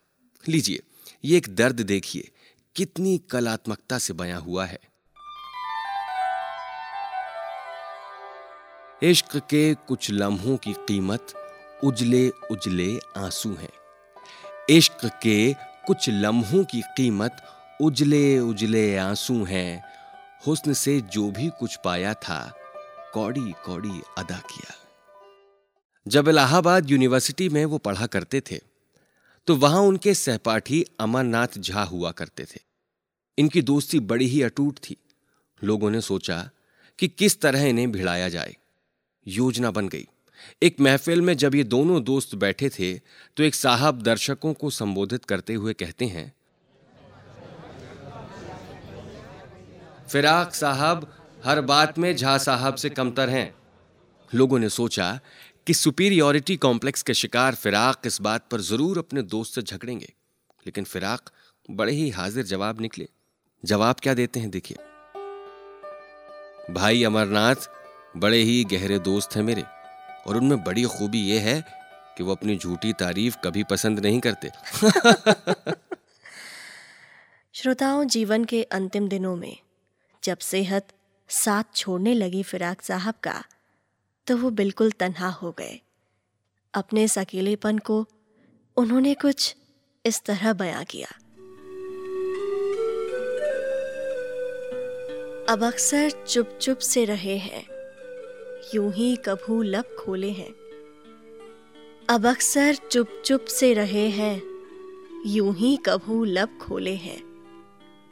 लीजिए 0.44 0.80
ये 1.24 1.36
एक 1.36 1.54
दर्द 1.54 1.80
देखिए, 1.80 2.30
कितनी 2.76 3.18
कलात्मकता 3.18 3.98
से 3.98 4.12
बया 4.12 4.36
हुआ 4.36 4.66
है। 4.66 4.80
इश्क 9.02 9.36
के 9.36 9.74
कुछ 9.74 10.10
लम्हों 10.10 10.56
की 10.56 10.72
कीमत 10.72 11.26
उजले 11.84 12.28
उजले 12.28 12.98
आँसू 13.16 13.54
हैं। 13.54 13.72
इश्क 14.70 15.10
के 15.22 15.54
कुछ 15.86 16.10
लम्हों 16.10 16.64
की 16.64 16.80
कीमत 16.80 17.36
उजले 17.80 18.38
उजले 18.38 18.96
आँसू 18.96 19.44
हैं। 19.44 19.84
हुस्न 20.46 20.72
से 20.72 21.00
जो 21.00 21.30
भी 21.30 21.48
कुछ 21.48 21.78
पाया 21.84 22.14
था, 22.14 22.54
कौड़ी 23.14 23.54
कौड़ी 23.64 24.02
अदा 24.18 24.38
किया। 24.38 24.74
जब 26.08 26.28
इलाहाबाद 26.28 26.90
यूनिवर्सिटी 26.90 27.48
में 27.48 27.64
वो 27.64 27.78
पढ़ा 27.78 28.06
करते 28.06 28.40
थे 28.40 28.71
तो 29.46 29.56
वहाँ 29.56 29.80
उनके 29.80 30.14
सहपाठी 30.14 30.84
अमरनाथ 31.00 31.58
झा 31.58 31.82
हुआ 31.82 32.10
करते 32.10 32.44
थे। 32.44 32.60
इनकी 33.38 33.62
दोस्ती 33.62 34.00
बड़ी 34.00 34.26
ही 34.26 34.42
अटूट 34.42 34.78
थी। 34.78 34.96
लोगों 35.62 35.90
ने 35.90 36.00
सोचा 36.00 36.38
कि 36.98 37.08
किस 37.08 37.40
तरह 37.40 37.64
इन्हें 37.64 37.90
भिड़ाया 37.92 38.28
जाए। 38.28 38.56
योजना 39.26 39.70
बन 39.70 39.88
गई। 39.88 40.06
एक 40.62 40.80
महफिल 40.80 41.20
में 41.20 41.36
जब 41.36 41.54
ये 41.54 41.64
दोनों 41.64 42.02
दोस्त 42.04 42.34
बैठे 42.34 42.68
थे 42.68 42.92
तो 43.36 43.42
एक 43.42 43.54
साहब 43.54 44.02
दर्शकों 44.02 44.52
को 44.54 44.70
संबोधित 44.70 45.24
करते 45.24 45.54
हुए 45.54 45.72
कहते 45.74 46.04
हैं, 46.04 46.32
फिराक 50.08 50.54
साहब, 50.54 51.06
हर 51.44 51.60
बात 51.60 51.98
में 51.98 52.14
झा 52.16 52.36
साहब 52.38 52.74
से 52.74 52.90
कमतर 52.90 53.30
हैं। 53.30 53.54
लोगों 54.32 54.58
ने 54.58 54.68
सोचा 54.68 55.18
कि 55.66 55.74
सुपीरियोरिटी 55.74 56.56
कॉम्प्लेक्स 56.56 57.02
के 57.02 57.14
शिकार 57.14 57.54
फिराक 57.54 58.02
इस 58.06 58.20
बात 58.20 58.48
पर 58.50 58.60
ज़रूर 58.60 58.98
अपने 58.98 59.22
दोस्त 59.22 59.54
से 59.54 59.62
झगड़ेंगे। 59.62 60.12
लेकिन 60.66 60.84
फिराक 60.84 61.30
बड़े 61.70 61.92
ही 61.92 62.10
हाजिर 62.10 62.44
जवाब 62.44 62.80
निकले। 62.80 63.08
जवाब 63.64 63.96
क्या 64.02 64.14
देते 64.14 64.40
हैं 64.40 64.50
देखिए। 64.50 64.76
भाई 66.72 67.04
अमरनाथ 67.04 67.54
बड़े 68.16 68.38
ही 68.38 68.64
गहरे 68.64 68.98
दोस्त 68.98 69.36
हैं 69.36 69.42
मेरे, 69.42 69.62
और 70.26 70.36
उनमें 70.36 70.64
बड़ी 70.64 70.84
खूबी 70.84 71.20
यह 71.20 71.42
है 71.42 71.64
कि 72.16 72.24
वो 72.24 72.32
अपनी 72.32 72.58
झूठी 72.58 72.92
तारीफ़ 72.92 73.36
कभी 73.44 73.64
पसंद 73.64 74.00
नहीं 74.00 74.20
करते। 74.20 74.50
श्रोताओं, 77.52 78.04
जीवन 78.04 78.44
के 78.44 78.62
अंतिम 78.62 79.08
दिनों 79.08 79.36
में 79.36 79.56
जब 80.24 80.38
सेहत 80.38 80.88
साथ 81.28 81.64
छोड़ने 81.76 82.14
लगी 82.14 82.42
फिराक 82.42 82.82
साहब 82.82 83.14
का 83.22 83.44
तो 84.26 84.36
वो 84.36 84.50
बिल्कुल 84.50 84.90
तन्हा 84.90 85.28
हो 85.28 85.52
गए। 85.52 85.80
अपने 86.74 87.04
इस 87.04 87.18
अकेलेपन 87.18 87.78
को 87.78 88.06
उन्होंने 88.76 89.14
कुछ 89.14 89.56
इस 90.06 90.22
तरह 90.24 90.52
बयां 90.52 90.84
किया। 90.84 91.08
अब 95.52 95.64
अक्सर 95.64 96.10
चुप 96.10 96.58
चुप 96.62 96.78
से 96.78 97.04
रहे 97.04 97.36
हैं। 97.36 97.66
यूँ 98.74 98.92
ही 98.92 99.16
कभू 99.16 99.62
लब 99.62 99.96
खोले 100.00 100.30
हैं। 100.30 100.54
अब 102.10 102.26
अक्सर 102.26 102.74
चुप 102.74 103.22
चुप 103.24 103.44
से 103.44 103.74
रहे 103.74 104.08
हैं। 104.08 104.42
यूँ 105.26 105.54
ही 105.54 105.76
कभू 105.76 106.24
लब 106.24 106.58
खोले 106.62 106.94
हैं। 106.94 107.22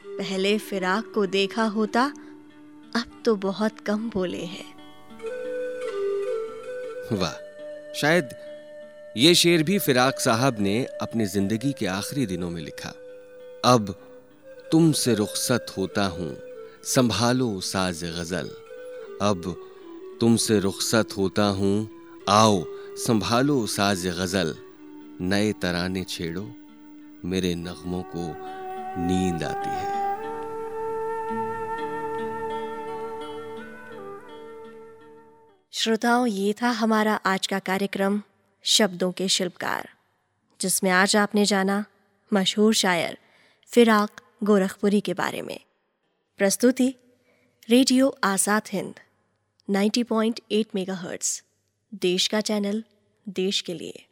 पहले 0.07 0.57
फिराक 0.57 1.11
को 1.15 1.25
देखा 1.25 1.63
होता, 1.63 2.03
अब 2.95 3.21
तो 3.25 3.35
बहुत 3.35 3.79
कम 3.79 4.09
बोले 4.09 4.45
हैं। 4.45 4.80
वाह 7.11 7.33
शायद 7.93 8.29
ये 9.17 9.33
शेर 9.35 9.63
भी 9.63 9.77
फिराक 9.79 10.19
साहब 10.19 10.59
ने 10.59 10.83
अपनी 11.01 11.25
ज़िंदगी 11.25 11.71
के 11.79 11.85
आखिरी 11.85 12.25
दिनों 12.25 12.49
में 12.49 12.61
लिखा। 12.61 12.93
अब 13.65 13.93
तुमसे 14.71 15.15
रुखसत 15.15 15.73
होता 15.77 16.05
हूँ, 16.07 16.35
संभालो 16.85 17.59
साज 17.61 18.03
गज़ल। 18.17 18.49
अब 19.21 19.55
तुमसे 20.21 20.59
रुखसत 20.59 21.17
होता 21.17 21.43
हूँ, 21.43 21.89
आओ 22.29 22.63
संभालो 22.97 23.65
साज 23.67 24.07
गज़ल। 24.19 24.55
नए 25.21 25.51
तराने 25.61 26.03
छेड़ो, 26.03 26.47
मेरे 27.25 27.53
नगमों 27.57 28.01
को 28.15 28.27
नींद 28.99 29.43
आती 29.43 29.69
है। 29.69 30.00
श्रोताओं, 35.73 36.27
ये 36.27 36.53
था 36.53 36.69
हमारा 36.69 37.15
आज 37.15 37.47
का 37.47 37.59
कार्यक्रम, 37.59 38.21
शब्दों 38.63 39.11
के 39.11 39.27
शिल्पकार, 39.27 39.89
जिसमें 40.61 40.91
आज 40.91 41.15
आपने 41.15 41.45
जाना 41.45 41.85
मशहूर 42.33 42.73
शायर 42.73 43.17
फिराक 43.65 44.21
गोरखपुरी 44.43 45.01
के 45.01 45.13
बारे 45.13 45.41
में। 45.41 45.59
प्रस्तुति, 46.37 46.95
रेडियो 47.69 48.17
आज़ाद 48.23 48.61
हिंद 48.71 48.93
90.8 49.69 50.65
मेगाहर्ट्ज़, 50.75 51.41
देश 51.93 52.27
का 52.27 52.41
चैनल, 52.41 52.83
देश 53.29 53.61
के 53.61 53.73
लिए। 53.73 54.05